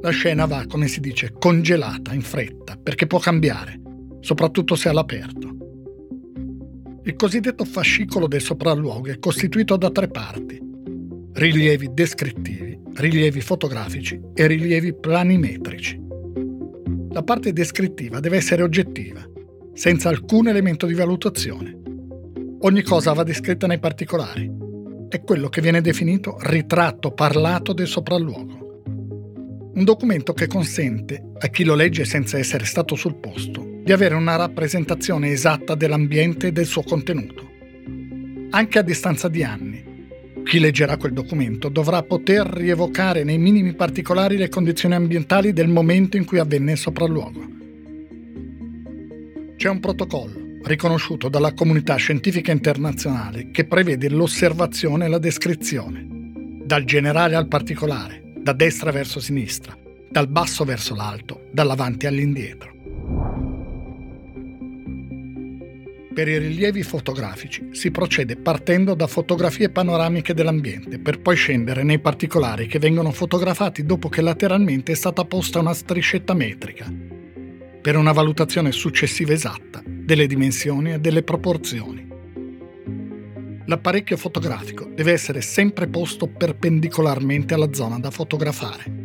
La 0.00 0.10
scena 0.10 0.46
va, 0.46 0.64
come 0.66 0.88
si 0.88 0.98
dice, 0.98 1.32
congelata 1.38 2.12
in 2.12 2.22
fretta 2.22 2.76
perché 2.82 3.06
può 3.06 3.20
cambiare, 3.20 3.80
soprattutto 4.18 4.74
se 4.74 4.88
all'aperto. 4.88 5.48
Il 7.04 7.14
cosiddetto 7.14 7.64
fascicolo 7.64 8.26
del 8.26 8.40
sopralluogo 8.40 9.08
è 9.08 9.18
costituito 9.20 9.76
da 9.76 9.90
tre 9.90 10.08
parti, 10.08 10.58
rilievi 11.34 11.90
descrittivi, 11.92 12.76
rilievi 12.94 13.40
fotografici 13.40 14.20
e 14.34 14.46
rilievi 14.48 14.94
planimetrici. 14.94 16.08
La 17.12 17.24
parte 17.24 17.52
descrittiva 17.52 18.20
deve 18.20 18.36
essere 18.36 18.62
oggettiva, 18.62 19.20
senza 19.74 20.08
alcun 20.08 20.46
elemento 20.46 20.86
di 20.86 20.94
valutazione. 20.94 21.76
Ogni 22.60 22.82
cosa 22.82 23.12
va 23.12 23.24
descritta 23.24 23.66
nei 23.66 23.80
particolari. 23.80 24.48
È 25.08 25.20
quello 25.22 25.48
che 25.48 25.60
viene 25.60 25.80
definito 25.80 26.36
ritratto 26.38 27.10
parlato 27.10 27.72
del 27.72 27.88
sopralluogo. 27.88 28.82
Un 29.74 29.82
documento 29.82 30.32
che 30.34 30.46
consente 30.46 31.32
a 31.36 31.48
chi 31.48 31.64
lo 31.64 31.74
legge 31.74 32.04
senza 32.04 32.38
essere 32.38 32.64
stato 32.64 32.94
sul 32.94 33.16
posto 33.16 33.80
di 33.82 33.90
avere 33.90 34.14
una 34.14 34.36
rappresentazione 34.36 35.32
esatta 35.32 35.74
dell'ambiente 35.74 36.46
e 36.46 36.52
del 36.52 36.66
suo 36.66 36.82
contenuto. 36.82 37.48
Anche 38.50 38.78
a 38.78 38.82
distanza 38.82 39.26
di 39.26 39.42
anni, 39.42 39.82
chi 40.44 40.58
leggerà 40.58 40.96
quel 40.96 41.12
documento 41.12 41.68
dovrà 41.68 42.02
poter 42.02 42.46
rievocare 42.46 43.24
nei 43.24 43.38
minimi 43.38 43.74
particolari 43.74 44.36
le 44.36 44.48
condizioni 44.48 44.94
ambientali 44.94 45.52
del 45.52 45.68
momento 45.68 46.16
in 46.16 46.24
cui 46.24 46.38
avvenne 46.38 46.72
il 46.72 46.78
sopralluogo. 46.78 47.58
C'è 49.56 49.68
un 49.68 49.80
protocollo 49.80 50.40
riconosciuto 50.62 51.28
dalla 51.28 51.54
comunità 51.54 51.96
scientifica 51.96 52.52
internazionale 52.52 53.50
che 53.50 53.64
prevede 53.64 54.08
l'osservazione 54.10 55.06
e 55.06 55.08
la 55.08 55.18
descrizione, 55.18 56.06
dal 56.64 56.84
generale 56.84 57.34
al 57.34 57.48
particolare, 57.48 58.22
da 58.38 58.52
destra 58.52 58.90
verso 58.90 59.20
sinistra, 59.20 59.76
dal 60.10 60.28
basso 60.28 60.64
verso 60.64 60.94
l'alto, 60.94 61.46
dall'avanti 61.52 62.06
all'indietro. 62.06 62.79
Per 66.12 66.26
i 66.26 66.38
rilievi 66.38 66.82
fotografici 66.82 67.68
si 67.70 67.92
procede 67.92 68.34
partendo 68.34 68.94
da 68.94 69.06
fotografie 69.06 69.70
panoramiche 69.70 70.34
dell'ambiente 70.34 70.98
per 70.98 71.20
poi 71.20 71.36
scendere 71.36 71.84
nei 71.84 72.00
particolari 72.00 72.66
che 72.66 72.80
vengono 72.80 73.12
fotografati 73.12 73.84
dopo 73.84 74.08
che 74.08 74.20
lateralmente 74.20 74.90
è 74.90 74.96
stata 74.96 75.24
posta 75.24 75.60
una 75.60 75.72
striscetta 75.72 76.34
metrica 76.34 76.92
per 77.80 77.96
una 77.96 78.10
valutazione 78.10 78.72
successiva 78.72 79.32
esatta 79.32 79.82
delle 79.86 80.26
dimensioni 80.26 80.94
e 80.94 80.98
delle 80.98 81.22
proporzioni. 81.22 82.08
L'apparecchio 83.66 84.16
fotografico 84.16 84.90
deve 84.92 85.12
essere 85.12 85.40
sempre 85.40 85.86
posto 85.86 86.26
perpendicolarmente 86.26 87.54
alla 87.54 87.72
zona 87.72 88.00
da 88.00 88.10
fotografare. 88.10 88.98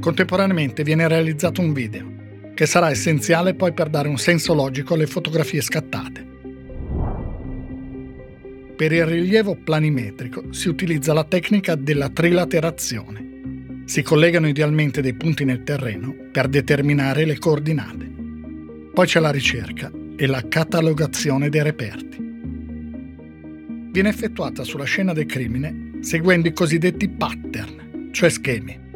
Contemporaneamente 0.00 0.82
viene 0.82 1.06
realizzato 1.06 1.60
un 1.60 1.74
video 1.74 2.17
che 2.58 2.66
sarà 2.66 2.90
essenziale 2.90 3.54
poi 3.54 3.72
per 3.72 3.88
dare 3.88 4.08
un 4.08 4.18
senso 4.18 4.52
logico 4.52 4.94
alle 4.94 5.06
fotografie 5.06 5.60
scattate. 5.60 6.26
Per 8.74 8.90
il 8.90 9.06
rilievo 9.06 9.54
planimetrico 9.54 10.52
si 10.52 10.68
utilizza 10.68 11.12
la 11.12 11.22
tecnica 11.22 11.76
della 11.76 12.08
trilaterazione. 12.08 13.84
Si 13.84 14.02
collegano 14.02 14.48
idealmente 14.48 15.00
dei 15.00 15.14
punti 15.14 15.44
nel 15.44 15.62
terreno 15.62 16.12
per 16.32 16.48
determinare 16.48 17.24
le 17.26 17.38
coordinate. 17.38 18.10
Poi 18.92 19.06
c'è 19.06 19.20
la 19.20 19.30
ricerca 19.30 19.92
e 20.16 20.26
la 20.26 20.42
catalogazione 20.48 21.50
dei 21.50 21.62
reperti. 21.62 22.16
Viene 23.92 24.08
effettuata 24.08 24.64
sulla 24.64 24.82
scena 24.82 25.12
del 25.12 25.26
crimine 25.26 25.98
seguendo 26.00 26.48
i 26.48 26.52
cosiddetti 26.52 27.08
pattern, 27.08 28.08
cioè 28.10 28.28
schemi 28.28 28.86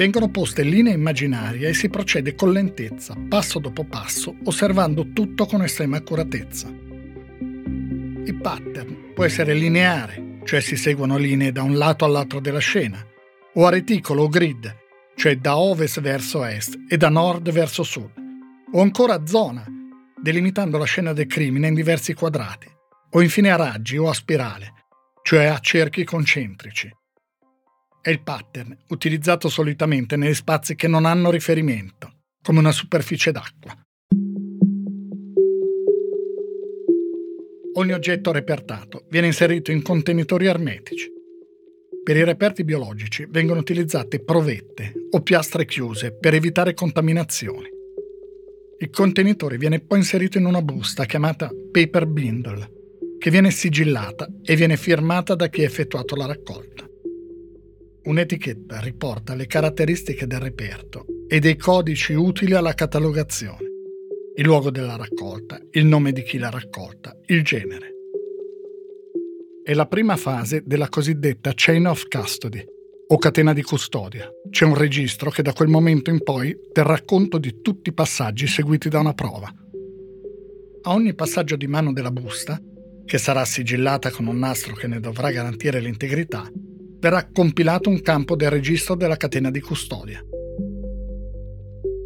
Vengono 0.00 0.30
poste 0.30 0.62
linee 0.62 0.94
immaginarie 0.94 1.68
e 1.68 1.74
si 1.74 1.90
procede 1.90 2.34
con 2.34 2.52
lentezza, 2.52 3.14
passo 3.28 3.58
dopo 3.58 3.84
passo, 3.84 4.34
osservando 4.44 5.12
tutto 5.12 5.44
con 5.44 5.62
estrema 5.62 5.98
accuratezza. 5.98 6.68
Il 6.68 8.38
pattern 8.40 9.12
può 9.12 9.24
essere 9.24 9.52
lineare, 9.52 10.38
cioè 10.44 10.60
si 10.60 10.76
seguono 10.76 11.18
linee 11.18 11.52
da 11.52 11.62
un 11.62 11.76
lato 11.76 12.06
all'altro 12.06 12.40
della 12.40 12.60
scena, 12.60 13.06
o 13.52 13.66
a 13.66 13.68
reticolo 13.68 14.22
o 14.22 14.28
grid, 14.28 14.74
cioè 15.16 15.36
da 15.36 15.58
ovest 15.58 16.00
verso 16.00 16.46
est 16.46 16.78
e 16.88 16.96
da 16.96 17.10
nord 17.10 17.50
verso 17.50 17.82
sud, 17.82 18.10
o 18.72 18.80
ancora 18.80 19.16
a 19.16 19.26
zona, 19.26 19.66
delimitando 20.18 20.78
la 20.78 20.86
scena 20.86 21.12
del 21.12 21.26
crimine 21.26 21.68
in 21.68 21.74
diversi 21.74 22.14
quadrati, 22.14 22.68
o 23.10 23.20
infine 23.20 23.50
a 23.50 23.56
raggi 23.56 23.98
o 23.98 24.08
a 24.08 24.14
spirale, 24.14 24.72
cioè 25.20 25.44
a 25.44 25.58
cerchi 25.58 26.04
concentrici 26.04 26.90
è 28.02 28.10
il 28.10 28.22
pattern 28.22 28.76
utilizzato 28.88 29.48
solitamente 29.48 30.16
negli 30.16 30.34
spazi 30.34 30.74
che 30.74 30.88
non 30.88 31.04
hanno 31.04 31.30
riferimento, 31.30 32.12
come 32.42 32.58
una 32.58 32.72
superficie 32.72 33.32
d'acqua. 33.32 33.76
Ogni 37.74 37.92
oggetto 37.92 38.32
repertato 38.32 39.04
viene 39.10 39.28
inserito 39.28 39.70
in 39.70 39.82
contenitori 39.82 40.46
ermetici. 40.46 41.08
Per 42.02 42.16
i 42.16 42.24
reperti 42.24 42.64
biologici 42.64 43.26
vengono 43.28 43.60
utilizzate 43.60 44.20
provette 44.20 44.92
o 45.10 45.22
piastre 45.22 45.66
chiuse 45.66 46.12
per 46.12 46.34
evitare 46.34 46.74
contaminazioni. 46.74 47.68
Il 48.78 48.90
contenitore 48.90 49.58
viene 49.58 49.80
poi 49.80 49.98
inserito 49.98 50.38
in 50.38 50.46
una 50.46 50.62
busta 50.62 51.04
chiamata 51.04 51.50
paper 51.70 52.06
bindle, 52.06 52.70
che 53.18 53.30
viene 53.30 53.50
sigillata 53.50 54.26
e 54.42 54.56
viene 54.56 54.76
firmata 54.76 55.34
da 55.34 55.48
chi 55.48 55.62
ha 55.62 55.66
effettuato 55.66 56.16
la 56.16 56.26
raccolta. 56.26 56.89
Un'etichetta 58.02 58.80
riporta 58.80 59.34
le 59.34 59.46
caratteristiche 59.46 60.26
del 60.26 60.40
reperto 60.40 61.04
e 61.28 61.38
dei 61.38 61.56
codici 61.56 62.14
utili 62.14 62.54
alla 62.54 62.72
catalogazione, 62.72 63.68
il 64.36 64.44
luogo 64.44 64.70
della 64.70 64.96
raccolta, 64.96 65.60
il 65.72 65.84
nome 65.84 66.12
di 66.12 66.22
chi 66.22 66.38
l'ha 66.38 66.48
raccolta, 66.48 67.14
il 67.26 67.44
genere. 67.44 67.94
È 69.62 69.74
la 69.74 69.86
prima 69.86 70.16
fase 70.16 70.62
della 70.64 70.88
cosiddetta 70.88 71.52
chain 71.54 71.86
of 71.86 72.08
custody 72.08 72.64
o 73.08 73.18
catena 73.18 73.52
di 73.52 73.62
custodia. 73.62 74.30
C'è 74.48 74.64
un 74.64 74.76
registro 74.76 75.30
che 75.30 75.42
da 75.42 75.52
quel 75.52 75.68
momento 75.68 76.08
in 76.08 76.22
poi 76.22 76.56
terrà 76.72 77.02
conto 77.04 77.36
di 77.36 77.60
tutti 77.60 77.90
i 77.90 77.94
passaggi 77.94 78.46
seguiti 78.46 78.88
da 78.88 79.00
una 79.00 79.12
prova. 79.12 79.52
A 80.82 80.92
ogni 80.94 81.14
passaggio 81.14 81.56
di 81.56 81.66
mano 81.66 81.92
della 81.92 82.10
busta, 82.10 82.58
che 83.04 83.18
sarà 83.18 83.44
sigillata 83.44 84.10
con 84.10 84.26
un 84.26 84.38
nastro 84.38 84.74
che 84.74 84.86
ne 84.86 85.00
dovrà 85.00 85.30
garantire 85.30 85.80
l'integrità, 85.80 86.50
verrà 87.00 87.26
compilato 87.32 87.88
un 87.88 88.02
campo 88.02 88.36
del 88.36 88.50
registro 88.50 88.94
della 88.94 89.16
catena 89.16 89.50
di 89.50 89.60
custodia. 89.60 90.22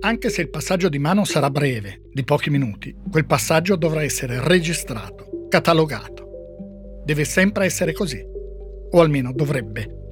Anche 0.01 0.29
se 0.29 0.43
il 0.43 0.51
passaggio 0.51 0.89
di 0.89 0.99
mano 0.99 1.25
sarà 1.25 1.51
breve, 1.51 2.03
di 2.13 2.25
pochi 2.25 2.51
minuti, 2.51 2.95
quel 3.11 3.27
passaggio 3.27 3.75
dovrà 3.77 4.03
essere 4.03 4.47
registrato, 4.47 5.47
catalogato. 5.49 7.03
Deve 7.05 7.25
sempre 7.25 7.65
essere 7.65 7.93
così, 7.93 8.23
o 8.91 9.01
almeno 9.01 9.33
dovrebbe. 9.33 10.03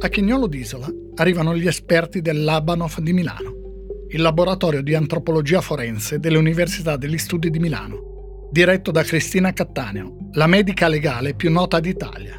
A 0.00 0.08
Chignolo 0.08 0.48
d'Isola 0.48 0.90
arrivano 1.14 1.56
gli 1.56 1.66
esperti 1.66 2.20
del 2.20 2.42
Labanov 2.42 2.98
di 2.98 3.12
Milano, 3.12 3.60
il 4.08 4.20
laboratorio 4.20 4.82
di 4.82 4.94
antropologia 4.94 5.60
forense 5.60 6.18
dell'Università 6.18 6.96
degli 6.96 7.18
Studi 7.18 7.50
di 7.50 7.60
Milano, 7.60 8.11
diretto 8.52 8.90
da 8.90 9.02
Cristina 9.02 9.50
Cattaneo, 9.54 10.28
la 10.32 10.46
medica 10.46 10.86
legale 10.86 11.32
più 11.32 11.50
nota 11.50 11.80
d'Italia. 11.80 12.38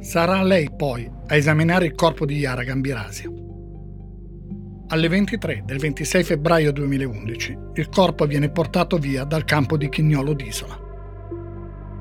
Sarà 0.00 0.42
lei 0.42 0.70
poi 0.76 1.10
a 1.28 1.34
esaminare 1.34 1.86
il 1.86 1.94
corpo 1.94 2.26
di 2.26 2.36
Yara 2.36 2.62
Gambirasio. 2.62 3.32
Alle 4.88 5.08
23 5.08 5.62
del 5.64 5.78
26 5.78 6.24
febbraio 6.24 6.72
2011 6.72 7.58
il 7.72 7.88
corpo 7.88 8.26
viene 8.26 8.50
portato 8.50 8.98
via 8.98 9.24
dal 9.24 9.46
campo 9.46 9.78
di 9.78 9.88
Chignolo 9.88 10.34
d'Isola. 10.34 10.78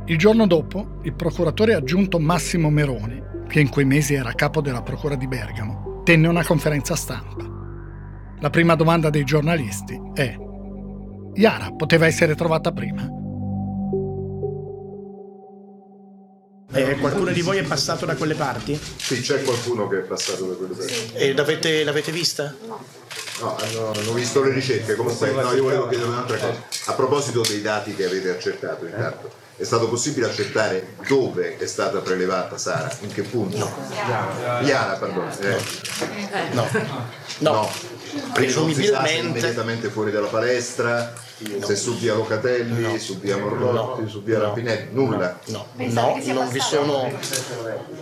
Il 0.07 0.17
giorno 0.17 0.45
dopo, 0.45 0.99
il 1.03 1.15
procuratore 1.15 1.75
aggiunto 1.75 2.19
Massimo 2.19 2.69
Meroni, 2.69 3.23
che 3.47 3.61
in 3.61 3.69
quei 3.69 3.85
mesi 3.85 4.15
era 4.15 4.33
capo 4.33 4.59
della 4.59 4.81
Procura 4.81 5.15
di 5.15 5.27
Bergamo, 5.29 6.01
tenne 6.03 6.27
una 6.27 6.43
conferenza 6.43 6.93
stampa. 6.97 7.45
La 8.41 8.49
prima 8.49 8.75
domanda 8.75 9.09
dei 9.09 9.23
giornalisti 9.23 9.97
è 10.13 10.43
Yara 11.35 11.71
poteva 11.71 12.05
essere 12.05 12.33
trovata 12.33 12.71
prima? 12.71 13.09
Eh, 16.71 16.97
qualcuno 16.97 17.31
di 17.31 17.41
voi 17.41 17.57
è 17.57 17.63
passato 17.63 18.05
da 18.05 18.15
quelle 18.15 18.35
parti? 18.35 18.79
Sì, 18.97 19.21
c'è 19.21 19.43
qualcuno 19.43 19.87
che 19.87 19.99
è 19.99 20.01
passato 20.01 20.45
da 20.45 20.55
quelle 20.55 20.73
parti. 20.73 21.11
E 21.13 21.33
l'avete, 21.33 21.83
l'avete 21.83 22.11
vista? 22.11 22.53
No, 23.39 23.55
hanno, 23.57 23.91
hanno, 23.91 24.13
visto 24.13 24.41
le 24.41 24.51
ricerche. 24.51 24.95
Comunque, 24.95 25.31
no, 25.31 25.53
io 25.53 25.63
volevo 25.63 25.87
chiedere 25.87 26.09
un'altra 26.09 26.37
cosa. 26.37 26.63
A 26.85 26.93
proposito 26.93 27.41
dei 27.41 27.61
dati 27.61 27.95
che 27.95 28.05
avete 28.05 28.29
accertato, 28.29 28.85
intanto 28.85 29.31
è 29.57 29.63
stato 29.63 29.87
possibile 29.87 30.27
accertare 30.27 30.95
dove 31.07 31.57
è 31.57 31.65
stata 31.65 31.99
prelevata 31.99 32.57
Sara? 32.57 32.93
In 33.01 33.13
che 33.13 33.21
punto? 33.21 33.57
No. 33.57 33.71
Iara, 34.61 34.97
perdono. 34.97 35.31
Eh. 35.39 35.57
No. 36.51 36.67
No. 37.39 37.51
no. 37.51 37.69
Presumibilmente. 38.33 39.27
immediatamente 39.27 39.89
fuori 39.89 40.11
dalla 40.11 40.27
palestra, 40.27 41.13
no. 41.37 41.65
se 41.65 41.75
su 41.75 41.97
via 41.97 42.13
Locatelli, 42.13 42.81
no. 42.81 42.97
su 42.97 43.19
via 43.19 43.37
Morlotti, 43.37 44.03
no. 44.03 44.07
su 44.07 44.23
via 44.23 44.39
Rapinelli, 44.39 44.93
nulla. 44.93 45.37
No, 45.47 45.67
no, 45.73 46.19
non 46.23 46.49
vi 46.49 46.59
sono, 46.59 47.11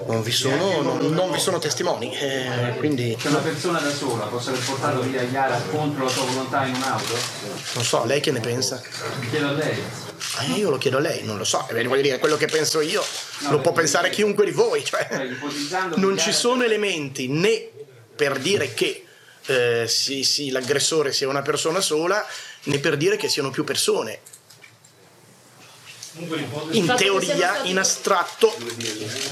non 0.06 0.22
vi 0.22 0.32
sono, 0.32 0.82
non, 0.82 1.14
non 1.14 1.32
vi 1.32 1.40
sono 1.40 1.58
testimoni. 1.58 2.16
Eh, 2.16 2.76
quindi... 2.78 3.16
C'è 3.20 3.30
una 3.30 3.40
persona 3.40 3.80
da 3.80 3.92
sola, 3.92 4.26
posso 4.26 4.50
aver 4.50 4.64
portato 4.64 5.02
via 5.02 5.24
Iara 5.24 5.60
contro 5.72 6.04
la 6.04 6.10
sua 6.10 6.26
volontà 6.26 6.66
in 6.66 6.76
un'auto? 6.76 7.16
Non 7.74 7.84
so, 7.84 8.06
lei 8.06 8.20
che 8.20 8.32
ne 8.32 8.40
pensa? 8.40 8.82
Chiedo 9.32 9.48
a 9.48 9.52
lei. 9.54 9.82
Eh, 10.42 10.52
io 10.54 10.70
lo 10.70 10.78
chiedo 10.78 10.98
a 10.98 11.02
lei, 11.02 11.24
non 11.24 11.38
lo 11.38 11.44
so, 11.44 11.68
eh, 11.70 11.84
voglio 11.88 12.02
dire, 12.02 12.18
quello 12.18 12.38
che 12.38 12.48
penso 12.48 12.82
io 12.82 13.04
no, 13.40 13.52
lo 13.52 13.60
può 13.60 13.72
pensare 13.72 14.10
chiunque 14.10 14.46
di 14.46 14.52
voi, 14.52 14.84
cioè, 14.84 15.08
non 15.96 16.18
ci 16.18 16.32
sono 16.32 16.64
elementi 16.64 17.28
né 17.28 17.70
per 18.16 18.40
dire 18.40 18.74
che 18.74 19.06
eh, 19.48 19.86
sì, 19.88 20.24
sì, 20.24 20.50
l'aggressore 20.50 21.12
sia 21.12 21.28
una 21.28 21.42
persona 21.42 21.82
sola, 21.82 22.26
né 22.64 22.80
per 22.80 22.98
dire 22.98 23.18
che 23.18 23.30
siano 23.30 23.50
più 23.50 23.64
persone. 23.64 24.20
In 26.72 26.94
teoria, 26.96 27.64
in 27.64 27.80
astratto, 27.80 28.56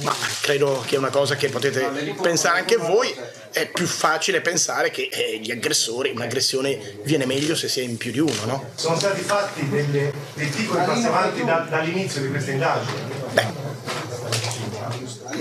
ma 0.01 0.15
credo 0.41 0.83
che 0.87 0.95
è 0.95 0.97
una 0.97 1.11
cosa 1.11 1.35
che 1.35 1.47
potete 1.49 2.15
pensare 2.19 2.57
anche 2.57 2.77
voi, 2.77 3.13
è 3.51 3.69
più 3.69 3.85
facile 3.85 4.41
pensare 4.41 4.89
che 4.89 5.07
eh, 5.11 5.37
gli 5.37 5.51
aggressori, 5.51 6.09
un'aggressione 6.09 7.01
viene 7.03 7.27
meglio 7.27 7.55
se 7.55 7.67
si 7.67 7.81
è 7.81 7.83
in 7.83 7.97
più 7.97 8.11
di 8.11 8.19
uno, 8.19 8.45
no? 8.45 8.71
Sono 8.73 8.97
stati 8.97 9.21
fatti 9.21 9.69
delle, 9.69 10.11
dei 10.33 10.47
piccoli 10.47 10.83
passi 10.83 11.05
avanti 11.05 11.43
da, 11.43 11.67
dall'inizio 11.69 12.21
di 12.21 12.29
questa 12.29 12.49
indagine? 12.49 12.91
Beh, 13.33 13.70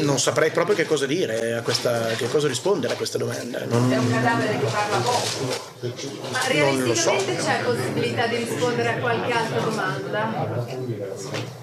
non 0.02 0.18
saprei 0.18 0.50
proprio 0.50 0.76
che 0.76 0.86
cosa 0.86 1.06
dire 1.06 1.54
a 1.54 1.62
questa, 1.62 2.08
che 2.16 2.28
cosa 2.28 2.48
rispondere 2.48 2.94
a 2.94 2.96
questa 2.96 3.18
domanda. 3.18 3.64
Non... 3.64 3.92
È 3.92 3.96
un 3.96 4.10
cadavere 4.10 4.58
che 4.58 4.66
parla 4.66 4.96
poco. 4.98 5.28
Ma 6.30 6.46
realisticamente 6.46 7.38
so. 7.38 7.46
c'è 7.46 7.62
possibilità 7.62 8.26
di 8.26 8.36
rispondere 8.36 8.88
a 8.88 8.94
qualche 8.98 9.32
altra 9.32 9.60
domanda? 9.60 10.48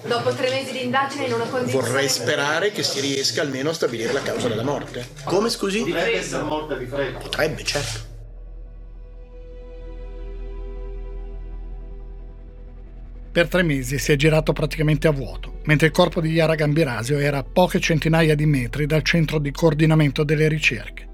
Dopo 0.04 0.30
tre 0.34 0.50
mesi 0.50 0.72
di 0.72 0.84
indagine 0.84 1.26
in 1.26 1.32
una 1.32 1.44
condizione... 1.44 1.86
Vorrei 1.86 2.08
sperare 2.08 2.72
che 2.72 2.82
si 2.82 3.00
riesca 3.00 3.42
almeno 3.42 3.70
a 3.70 3.74
stabilire 3.74 4.12
la 4.12 4.22
causa 4.22 4.48
della 4.48 4.64
morte. 4.64 5.08
Come 5.24 5.50
scusi? 5.50 5.80
Potrebbe 5.80 6.18
essere 6.18 6.42
morta 6.42 6.74
di 6.74 6.86
freddo. 6.86 7.18
Potrebbe, 7.18 7.64
certo. 7.64 8.16
Per 13.38 13.46
tre 13.46 13.62
mesi 13.62 14.00
si 14.00 14.10
è 14.10 14.16
girato 14.16 14.52
praticamente 14.52 15.06
a 15.06 15.12
vuoto, 15.12 15.60
mentre 15.66 15.86
il 15.86 15.92
corpo 15.92 16.20
di 16.20 16.30
Yara 16.30 16.56
Gambirasio 16.56 17.18
era 17.18 17.38
a 17.38 17.44
poche 17.44 17.78
centinaia 17.78 18.34
di 18.34 18.46
metri 18.46 18.84
dal 18.84 19.04
centro 19.04 19.38
di 19.38 19.52
coordinamento 19.52 20.24
delle 20.24 20.48
ricerche. 20.48 21.06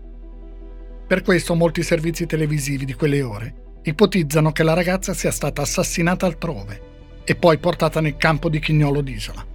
Per 1.07 1.21
questo 1.21 1.55
molti 1.55 1.83
servizi 1.83 2.25
televisivi 2.25 2.87
di 2.87 2.95
quelle 2.95 3.21
ore 3.21 3.55
ipotizzano 3.83 4.53
che 4.53 4.63
la 4.63 4.73
ragazza 4.73 5.13
sia 5.13 5.31
stata 5.31 5.61
assassinata 5.61 6.25
altrove 6.25 6.81
e 7.25 7.35
poi 7.35 7.59
portata 7.59 8.01
nel 8.01 8.17
campo 8.17 8.49
di 8.49 8.59
Chignolo 8.59 9.03
d'Isola. 9.03 9.47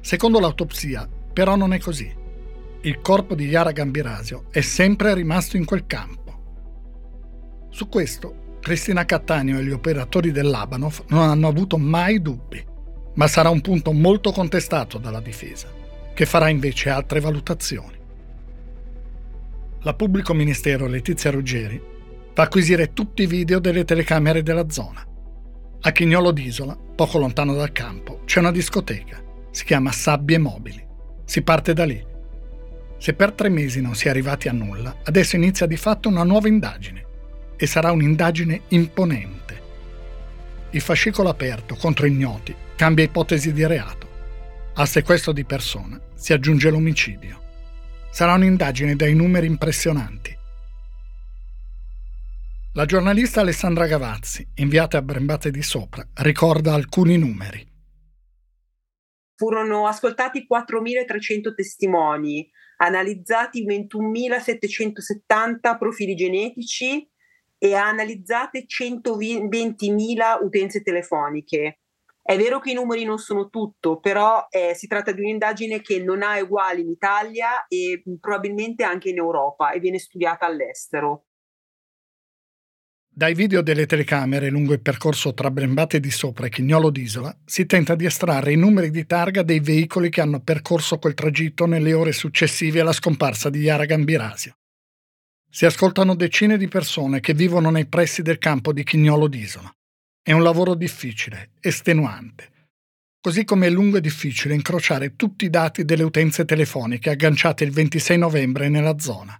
Secondo 0.00 0.38
l'autopsia, 0.38 1.08
però 1.32 1.56
non 1.56 1.72
è 1.72 1.80
così. 1.80 2.14
Il 2.82 3.00
corpo 3.00 3.34
di 3.34 3.46
Yara 3.46 3.72
Gambirasio 3.72 4.44
è 4.52 4.60
sempre 4.60 5.14
rimasto 5.14 5.56
in 5.56 5.64
quel 5.64 5.84
campo. 5.84 7.66
Su 7.70 7.88
questo 7.88 8.49
Cristina 8.60 9.06
Cattaneo 9.06 9.58
e 9.58 9.64
gli 9.64 9.70
operatori 9.70 10.32
dell'Abanov 10.32 11.04
non 11.08 11.22
hanno 11.22 11.48
avuto 11.48 11.78
mai 11.78 12.20
dubbi, 12.20 12.62
ma 13.14 13.26
sarà 13.26 13.48
un 13.48 13.62
punto 13.62 13.92
molto 13.92 14.32
contestato 14.32 14.98
dalla 14.98 15.20
difesa, 15.20 15.68
che 16.12 16.26
farà 16.26 16.50
invece 16.50 16.90
altre 16.90 17.20
valutazioni. 17.20 17.96
La 19.80 19.94
pubblico 19.94 20.34
ministero 20.34 20.86
Letizia 20.86 21.30
Ruggeri 21.30 21.82
fa 22.34 22.42
acquisire 22.42 22.92
tutti 22.92 23.22
i 23.22 23.26
video 23.26 23.60
delle 23.60 23.84
telecamere 23.84 24.42
della 24.42 24.68
zona. 24.68 25.06
A 25.80 25.92
Chignolo 25.92 26.30
d'Isola, 26.30 26.76
poco 26.94 27.18
lontano 27.18 27.54
dal 27.54 27.72
campo, 27.72 28.20
c'è 28.26 28.40
una 28.40 28.52
discoteca. 28.52 29.22
Si 29.50 29.64
chiama 29.64 29.90
Sabbie 29.90 30.36
Mobili. 30.36 30.86
Si 31.24 31.40
parte 31.40 31.72
da 31.72 31.86
lì. 31.86 32.06
Se 32.98 33.14
per 33.14 33.32
tre 33.32 33.48
mesi 33.48 33.80
non 33.80 33.94
si 33.94 34.06
è 34.06 34.10
arrivati 34.10 34.48
a 34.48 34.52
nulla, 34.52 34.98
adesso 35.04 35.36
inizia 35.36 35.64
di 35.64 35.78
fatto 35.78 36.10
una 36.10 36.24
nuova 36.24 36.48
indagine 36.48 37.08
e 37.62 37.66
sarà 37.66 37.92
un'indagine 37.92 38.62
imponente. 38.68 39.60
Il 40.70 40.80
fascicolo 40.80 41.28
aperto 41.28 41.74
contro 41.74 42.06
ignoti 42.06 42.56
cambia 42.74 43.04
ipotesi 43.04 43.52
di 43.52 43.66
reato. 43.66 44.08
Al 44.76 44.88
sequestro 44.88 45.32
di 45.32 45.44
persona 45.44 46.00
si 46.14 46.32
aggiunge 46.32 46.70
l'omicidio. 46.70 47.38
Sarà 48.10 48.32
un'indagine 48.32 48.96
dai 48.96 49.14
numeri 49.14 49.46
impressionanti. 49.46 50.34
La 52.72 52.86
giornalista 52.86 53.42
Alessandra 53.42 53.86
Gavazzi, 53.86 54.52
inviata 54.54 54.96
a 54.96 55.02
Brembate 55.02 55.50
di 55.50 55.60
Sopra, 55.60 56.02
ricorda 56.14 56.72
alcuni 56.72 57.18
numeri. 57.18 57.68
Furono 59.34 59.86
ascoltati 59.86 60.46
4.300 60.50 61.54
testimoni, 61.54 62.50
analizzati 62.78 63.66
21.770 63.66 65.76
profili 65.76 66.14
genetici 66.14 67.06
e 67.62 67.74
ha 67.74 67.86
analizzate 67.86 68.64
120.000 68.64 70.42
utenze 70.42 70.80
telefoniche. 70.80 71.80
È 72.22 72.36
vero 72.36 72.58
che 72.58 72.70
i 72.70 72.74
numeri 72.74 73.04
non 73.04 73.18
sono 73.18 73.50
tutto, 73.50 74.00
però 74.00 74.46
eh, 74.48 74.74
si 74.74 74.86
tratta 74.86 75.12
di 75.12 75.20
un'indagine 75.20 75.82
che 75.82 76.02
non 76.02 76.22
ha 76.22 76.40
uguali 76.40 76.80
in 76.80 76.88
Italia 76.88 77.66
e 77.66 78.02
probabilmente 78.18 78.82
anche 78.82 79.10
in 79.10 79.18
Europa 79.18 79.72
e 79.72 79.78
viene 79.78 79.98
studiata 79.98 80.46
all'estero. 80.46 81.26
Dai 83.12 83.34
video 83.34 83.60
delle 83.60 83.84
telecamere 83.84 84.48
lungo 84.48 84.72
il 84.72 84.80
percorso 84.80 85.34
tra 85.34 85.50
Brembate 85.50 86.00
di 86.00 86.10
Sopra 86.10 86.46
e 86.46 86.48
Chignolo 86.48 86.90
d'Isola 86.90 87.36
si 87.44 87.66
tenta 87.66 87.94
di 87.94 88.06
estrarre 88.06 88.52
i 88.52 88.56
numeri 88.56 88.90
di 88.90 89.04
targa 89.04 89.42
dei 89.42 89.60
veicoli 89.60 90.08
che 90.08 90.22
hanno 90.22 90.40
percorso 90.40 90.98
quel 90.98 91.12
tragitto 91.12 91.66
nelle 91.66 91.92
ore 91.92 92.12
successive 92.12 92.80
alla 92.80 92.92
scomparsa 92.92 93.50
di 93.50 93.58
Yara 93.58 93.84
Gambirasio. 93.84 94.54
Si 95.52 95.66
ascoltano 95.66 96.14
decine 96.14 96.56
di 96.56 96.68
persone 96.68 97.18
che 97.18 97.34
vivono 97.34 97.70
nei 97.70 97.86
pressi 97.86 98.22
del 98.22 98.38
campo 98.38 98.72
di 98.72 98.84
Chignolo 98.84 99.26
d'Isola. 99.26 99.70
È 100.22 100.30
un 100.30 100.44
lavoro 100.44 100.74
difficile, 100.74 101.50
estenuante. 101.58 102.68
Così 103.20 103.44
come 103.44 103.66
è 103.66 103.70
lungo 103.70 103.96
e 103.96 104.00
difficile 104.00 104.54
incrociare 104.54 105.16
tutti 105.16 105.46
i 105.46 105.50
dati 105.50 105.84
delle 105.84 106.04
utenze 106.04 106.44
telefoniche 106.44 107.10
agganciate 107.10 107.64
il 107.64 107.72
26 107.72 108.16
novembre 108.16 108.68
nella 108.68 108.98
zona. 108.98 109.38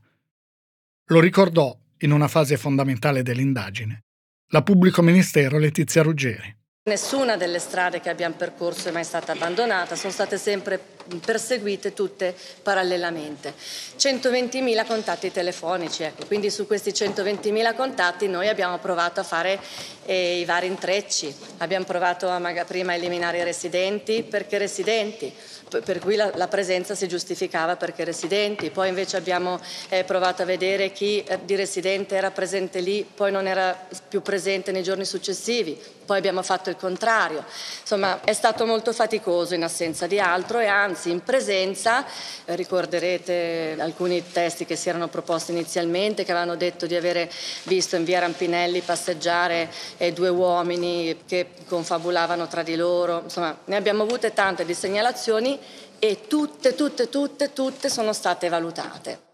Lo 1.06 1.20
ricordò, 1.20 1.78
in 1.98 2.10
una 2.10 2.28
fase 2.28 2.56
fondamentale 2.56 3.22
dell'indagine, 3.22 4.04
la 4.48 4.62
pubblico 4.62 5.02
ministero 5.02 5.58
Letizia 5.58 6.02
Ruggeri. 6.02 6.59
Nessuna 6.82 7.36
delle 7.36 7.58
strade 7.58 8.00
che 8.00 8.08
abbiamo 8.08 8.36
percorso 8.36 8.88
è 8.88 8.90
mai 8.90 9.04
stata 9.04 9.32
abbandonata, 9.32 9.96
sono 9.96 10.14
state 10.14 10.38
sempre 10.38 10.80
perseguite 11.22 11.92
tutte 11.92 12.34
parallelamente. 12.62 13.52
120.000 13.98 14.86
contatti 14.86 15.30
telefonici, 15.30 16.04
ecco, 16.04 16.24
quindi 16.24 16.50
su 16.50 16.66
questi 16.66 16.92
120.000 16.92 17.76
contatti 17.76 18.28
noi 18.28 18.48
abbiamo 18.48 18.78
provato 18.78 19.20
a 19.20 19.24
fare 19.24 19.60
eh, 20.06 20.40
i 20.40 20.46
vari 20.46 20.68
intrecci, 20.68 21.36
abbiamo 21.58 21.84
provato 21.84 22.30
a 22.30 22.64
prima 22.64 22.92
a 22.92 22.94
eliminare 22.94 23.40
i 23.40 23.44
residenti 23.44 24.22
perché 24.22 24.56
residenti, 24.56 25.30
per 25.78 26.00
cui 26.00 26.16
la, 26.16 26.30
la, 26.34 26.48
presenza 26.48 26.94
si 26.94 27.06
giustificava 27.06 27.76
perché 27.76 28.04
residenti, 28.04 28.70
poi 28.70 28.88
invece 28.88 29.16
abbiamo 29.16 29.60
eh, 29.88 30.04
provato 30.04 30.42
a 30.42 30.44
vedere 30.44 30.90
chi 30.90 31.22
eh, 31.22 31.38
di 31.44 31.54
residente 31.54 32.16
era 32.16 32.30
presente 32.30 32.80
lì, 32.80 33.06
poi 33.14 33.30
non 33.30 33.46
era 33.46 33.78
più 34.08 34.20
presente 34.20 34.72
nei 34.72 34.82
giorni 34.82 35.04
successivi, 35.04 35.80
poi 36.10 36.18
abbiamo 36.18 36.42
fatto 36.42 36.70
il 36.70 36.76
contrario. 36.76 37.44
Insomma, 37.82 38.20
è 38.24 38.32
stato 38.32 38.66
molto 38.66 38.92
faticoso 38.92 39.54
in 39.54 39.62
assenza 39.62 40.08
di 40.08 40.18
altro 40.18 40.58
e 40.58 40.66
anzi 40.66 41.10
in 41.10 41.22
presenza, 41.22 42.04
eh, 42.44 42.56
ricorderete 42.56 43.76
alcuni 43.78 44.32
testi 44.32 44.64
che 44.64 44.74
si 44.74 44.88
erano 44.88 45.06
proposti 45.06 45.52
inizialmente, 45.52 46.24
che 46.24 46.32
avevano 46.32 46.56
detto 46.56 46.86
di 46.86 46.96
avere 46.96 47.30
visto 47.62 47.94
in 47.94 48.02
via 48.02 48.18
Rampinelli 48.18 48.80
passeggiare 48.80 49.70
eh, 49.98 50.12
due 50.12 50.30
uomini 50.30 51.20
che 51.28 51.50
confabulavano 51.68 52.48
tra 52.48 52.64
di 52.64 52.74
loro, 52.74 53.20
insomma, 53.22 53.56
ne 53.66 53.76
abbiamo 53.76 54.02
avute 54.02 54.32
tante 54.32 54.64
di 54.64 54.74
segnalazioni 54.74 55.58
e 56.00 56.22
tutte, 56.26 56.74
tutte, 56.74 57.08
tutte, 57.08 57.52
tutte 57.52 57.88
sono 57.88 58.12
state 58.12 58.48
valutate. 58.48 59.28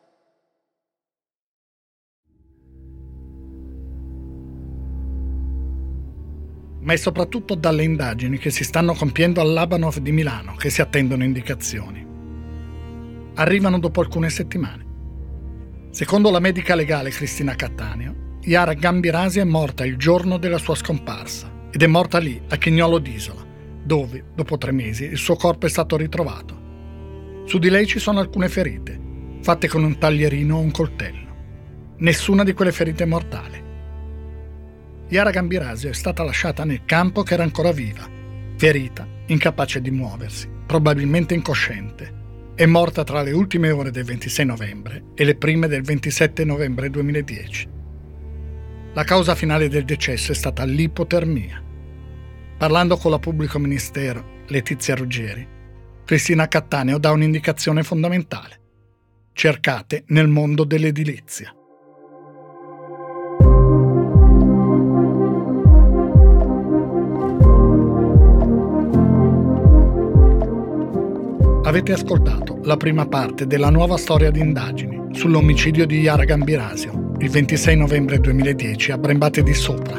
ma 6.87 6.93
è 6.93 6.97
soprattutto 6.97 7.57
dalle 7.57 7.83
indagini 7.83 8.39
che 8.39 8.51
si 8.51 8.63
stanno 8.63 8.95
compiendo 8.95 9.41
all'Abanov 9.41 9.99
di 9.99 10.13
Milano 10.13 10.55
che 10.55 10.71
si 10.71 10.81
attendono 10.81 11.25
indicazioni. 11.25 12.07
Arrivano 13.35 13.81
dopo 13.81 14.01
alcune 14.01 14.31
settimane. 14.31 14.85
Secondo 15.91 16.31
la 16.31 16.39
medica 16.39 16.77
legale 16.77 17.11
Cristina 17.11 17.57
Cattaneo, 17.57 18.39
Yara 18.43 18.75
Gambirasi 18.75 19.41
è 19.41 19.45
morta 19.45 19.85
il 19.85 19.97
giorno 19.97 20.39
della 20.39 20.59
sua 20.59 20.77
scomparsa 20.77 21.51
ed 21.73 21.83
è 21.83 21.87
morta 21.89 22.19
lì, 22.19 22.41
a 22.51 22.57
Chignolo 22.57 22.99
d'Isola, 22.99 23.45
dove, 23.83 24.23
dopo 24.37 24.57
tre 24.57 24.71
mesi, 24.71 25.07
il 25.07 25.19
suo 25.19 25.35
corpo 25.35 25.67
è 25.67 25.69
stato 25.69 25.97
ritrovato. 25.97 26.56
Su 27.47 27.59
di 27.59 27.71
lei 27.71 27.87
ci 27.87 28.01
sono 28.01 28.19
alcune 28.19 28.49
ferite, 28.49 28.99
fatte 29.41 29.69
con 29.69 29.85
un 29.85 29.99
taglierino 29.99 30.57
o 30.57 30.61
un 30.61 30.73
coltello. 30.73 31.95
Nessuna 31.99 32.43
di 32.43 32.53
quelle 32.53 32.73
ferite 32.73 33.05
è 33.05 33.07
mortale. 33.07 33.65
Yara 35.11 35.31
Gambirasio 35.31 35.89
è 35.89 35.93
stata 35.93 36.25
lasciata 36.25 36.65
nel 36.65 36.85
campo 36.85 37.23
che 37.23 37.35
era 37.35 37.45
ancora 37.45 37.71
viva, 37.71 38.05
ferita, 38.57 39.07
incapace 39.27 39.81
di 39.81 39.93
muoversi, 39.93 40.49
probabilmente 40.67 41.35
incosciente. 41.35 42.15
È 42.57 42.67
morta 42.67 43.05
tra 43.05 43.23
le 43.23 43.31
ultime 43.31 43.71
ore 43.71 43.93
del 43.93 44.03
26 44.03 44.45
novembre 44.45 45.05
e 45.15 45.23
le 45.23 45.37
prime 45.37 45.69
del 45.69 45.83
27 45.83 46.45
novembre 46.45 46.91
2010. 46.91 47.69
La 48.93 49.05
causa 49.05 49.37
finale 49.37 49.69
del 49.69 49.85
decesso 49.85 50.33
è 50.33 50.35
stata 50.35 50.65
l'ipotermia. 50.65 51.63
Parlando 52.59 52.97
con 52.97 53.13
la 53.13 53.21
pubblico 53.21 53.61
ministero 53.61 54.43
Letizia 54.49 54.97
Ruggeri, 54.97 55.55
Cristina 56.07 56.47
Cattaneo 56.47 56.99
dà 56.99 57.11
un'indicazione 57.11 57.83
fondamentale. 57.83 58.61
Cercate 59.33 60.05
nel 60.07 60.29
mondo 60.29 60.63
dell'edilizia. 60.63 61.53
Avete 71.65 71.93
ascoltato 71.93 72.61
la 72.63 72.77
prima 72.77 73.09
parte 73.09 73.49
della 73.49 73.71
nuova 73.71 73.97
storia 73.97 74.31
di 74.31 74.39
indagini 74.39 75.09
sull'omicidio 75.11 75.87
di 75.87 76.03
Yara 76.03 76.23
Gambirasio 76.23 77.15
il 77.19 77.31
26 77.31 77.77
novembre 77.77 78.21
2010 78.21 78.93
a 78.93 78.99
Brembate 78.99 79.43
di 79.43 79.55
Sopra, 79.55 79.99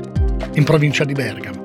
in 0.54 0.64
provincia 0.64 1.04
di 1.04 1.12
Bergamo. 1.12 1.64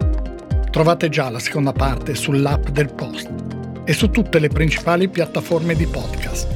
Trovate 0.68 1.08
già 1.08 1.30
la 1.30 1.38
seconda 1.38 1.72
parte 1.72 2.16
sull'app 2.16 2.70
del 2.70 2.92
Post 2.92 3.51
e 3.84 3.92
su 3.92 4.10
tutte 4.10 4.38
le 4.38 4.48
principali 4.48 5.08
piattaforme 5.08 5.74
di 5.74 5.86
podcast. 5.86 6.48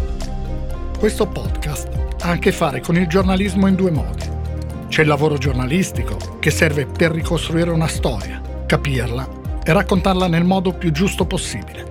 Questo 0.98 1.26
podcast 1.26 1.88
ha 2.20 2.30
a 2.30 2.38
che 2.38 2.52
fare 2.52 2.80
con 2.80 2.96
il 2.96 3.06
giornalismo 3.06 3.66
in 3.66 3.74
due 3.74 3.90
modi. 3.90 4.24
C'è 4.88 5.02
il 5.02 5.08
lavoro 5.08 5.36
giornalistico 5.36 6.38
che 6.40 6.50
serve 6.50 6.86
per 6.86 7.10
ricostruire 7.10 7.70
una 7.70 7.88
storia, 7.88 8.40
capirla 8.66 9.28
e 9.62 9.72
raccontarla 9.72 10.26
nel 10.28 10.44
modo 10.44 10.72
più 10.72 10.92
giusto 10.92 11.26
possibile. 11.26 11.84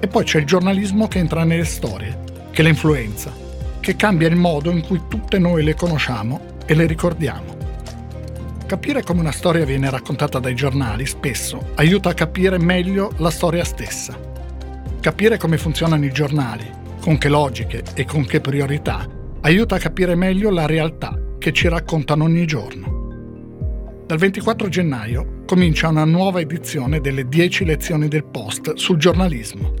E 0.00 0.06
poi 0.06 0.24
c'è 0.24 0.38
il 0.38 0.46
giornalismo 0.46 1.08
che 1.08 1.18
entra 1.18 1.44
nelle 1.44 1.64
storie, 1.64 2.18
che 2.50 2.62
le 2.62 2.68
influenza, 2.68 3.32
che 3.80 3.96
cambia 3.96 4.28
il 4.28 4.36
modo 4.36 4.70
in 4.70 4.82
cui 4.82 5.02
tutte 5.08 5.38
noi 5.38 5.64
le 5.64 5.74
conosciamo 5.74 6.40
e 6.66 6.74
le 6.74 6.86
ricordiamo. 6.86 7.56
Capire 8.66 9.02
come 9.02 9.20
una 9.20 9.32
storia 9.32 9.64
viene 9.64 9.90
raccontata 9.90 10.38
dai 10.38 10.54
giornali 10.54 11.04
spesso 11.04 11.72
aiuta 11.74 12.10
a 12.10 12.14
capire 12.14 12.58
meglio 12.58 13.12
la 13.16 13.30
storia 13.30 13.64
stessa. 13.64 14.31
Capire 15.02 15.36
come 15.36 15.58
funzionano 15.58 16.04
i 16.04 16.12
giornali, 16.12 16.64
con 17.00 17.18
che 17.18 17.28
logiche 17.28 17.82
e 17.94 18.04
con 18.04 18.24
che 18.24 18.40
priorità, 18.40 19.04
aiuta 19.40 19.74
a 19.74 19.80
capire 19.80 20.14
meglio 20.14 20.48
la 20.48 20.64
realtà 20.64 21.18
che 21.40 21.52
ci 21.52 21.66
raccontano 21.66 22.22
ogni 22.22 22.46
giorno. 22.46 24.04
Dal 24.06 24.16
24 24.16 24.68
gennaio 24.68 25.42
comincia 25.44 25.88
una 25.88 26.04
nuova 26.04 26.38
edizione 26.38 27.00
delle 27.00 27.26
10 27.26 27.64
lezioni 27.64 28.06
del 28.06 28.22
Post 28.22 28.74
sul 28.74 28.96
giornalismo. 28.96 29.74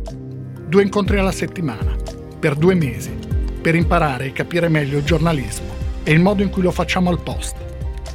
Due 0.66 0.82
incontri 0.82 1.18
alla 1.18 1.30
settimana, 1.30 1.94
per 2.40 2.56
due 2.56 2.74
mesi, 2.74 3.16
per 3.60 3.76
imparare 3.76 4.24
e 4.24 4.32
capire 4.32 4.68
meglio 4.68 4.98
il 4.98 5.04
giornalismo 5.04 5.72
e 6.02 6.10
il 6.10 6.18
modo 6.18 6.42
in 6.42 6.50
cui 6.50 6.62
lo 6.62 6.72
facciamo 6.72 7.10
al 7.10 7.22
Post. 7.22 7.54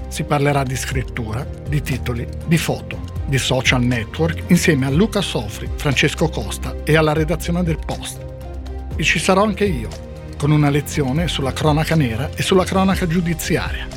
Si 0.09 0.25
parlerà 0.25 0.63
di 0.63 0.75
scrittura, 0.75 1.47
di 1.69 1.81
titoli, 1.81 2.27
di 2.47 2.57
foto, 2.57 3.06
di 3.27 3.37
social 3.37 3.83
network 3.83 4.43
insieme 4.47 4.85
a 4.85 4.89
Luca 4.89 5.21
Sofri, 5.21 5.69
Francesco 5.75 6.29
Costa 6.29 6.75
e 6.83 6.95
alla 6.95 7.13
redazione 7.13 7.63
del 7.63 7.77
Post. 7.85 8.25
E 8.95 9.03
ci 9.03 9.19
sarò 9.19 9.43
anche 9.43 9.65
io, 9.65 9.89
con 10.37 10.51
una 10.51 10.69
lezione 10.69 11.27
sulla 11.27 11.51
cronaca 11.51 11.95
nera 11.95 12.29
e 12.35 12.41
sulla 12.41 12.63
cronaca 12.63 13.05
giudiziaria. 13.05 13.87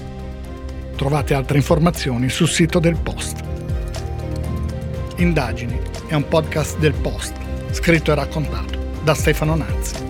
Trovate 0.96 1.34
altre 1.34 1.56
informazioni 1.58 2.28
sul 2.28 2.48
sito 2.48 2.78
del 2.78 2.96
Post. 2.96 3.40
Indagini 5.16 5.78
è 6.08 6.14
un 6.14 6.26
podcast 6.26 6.78
del 6.78 6.94
Post, 6.94 7.34
scritto 7.70 8.10
e 8.10 8.14
raccontato 8.14 8.78
da 9.02 9.14
Stefano 9.14 9.54
Nazzi. 9.54 10.09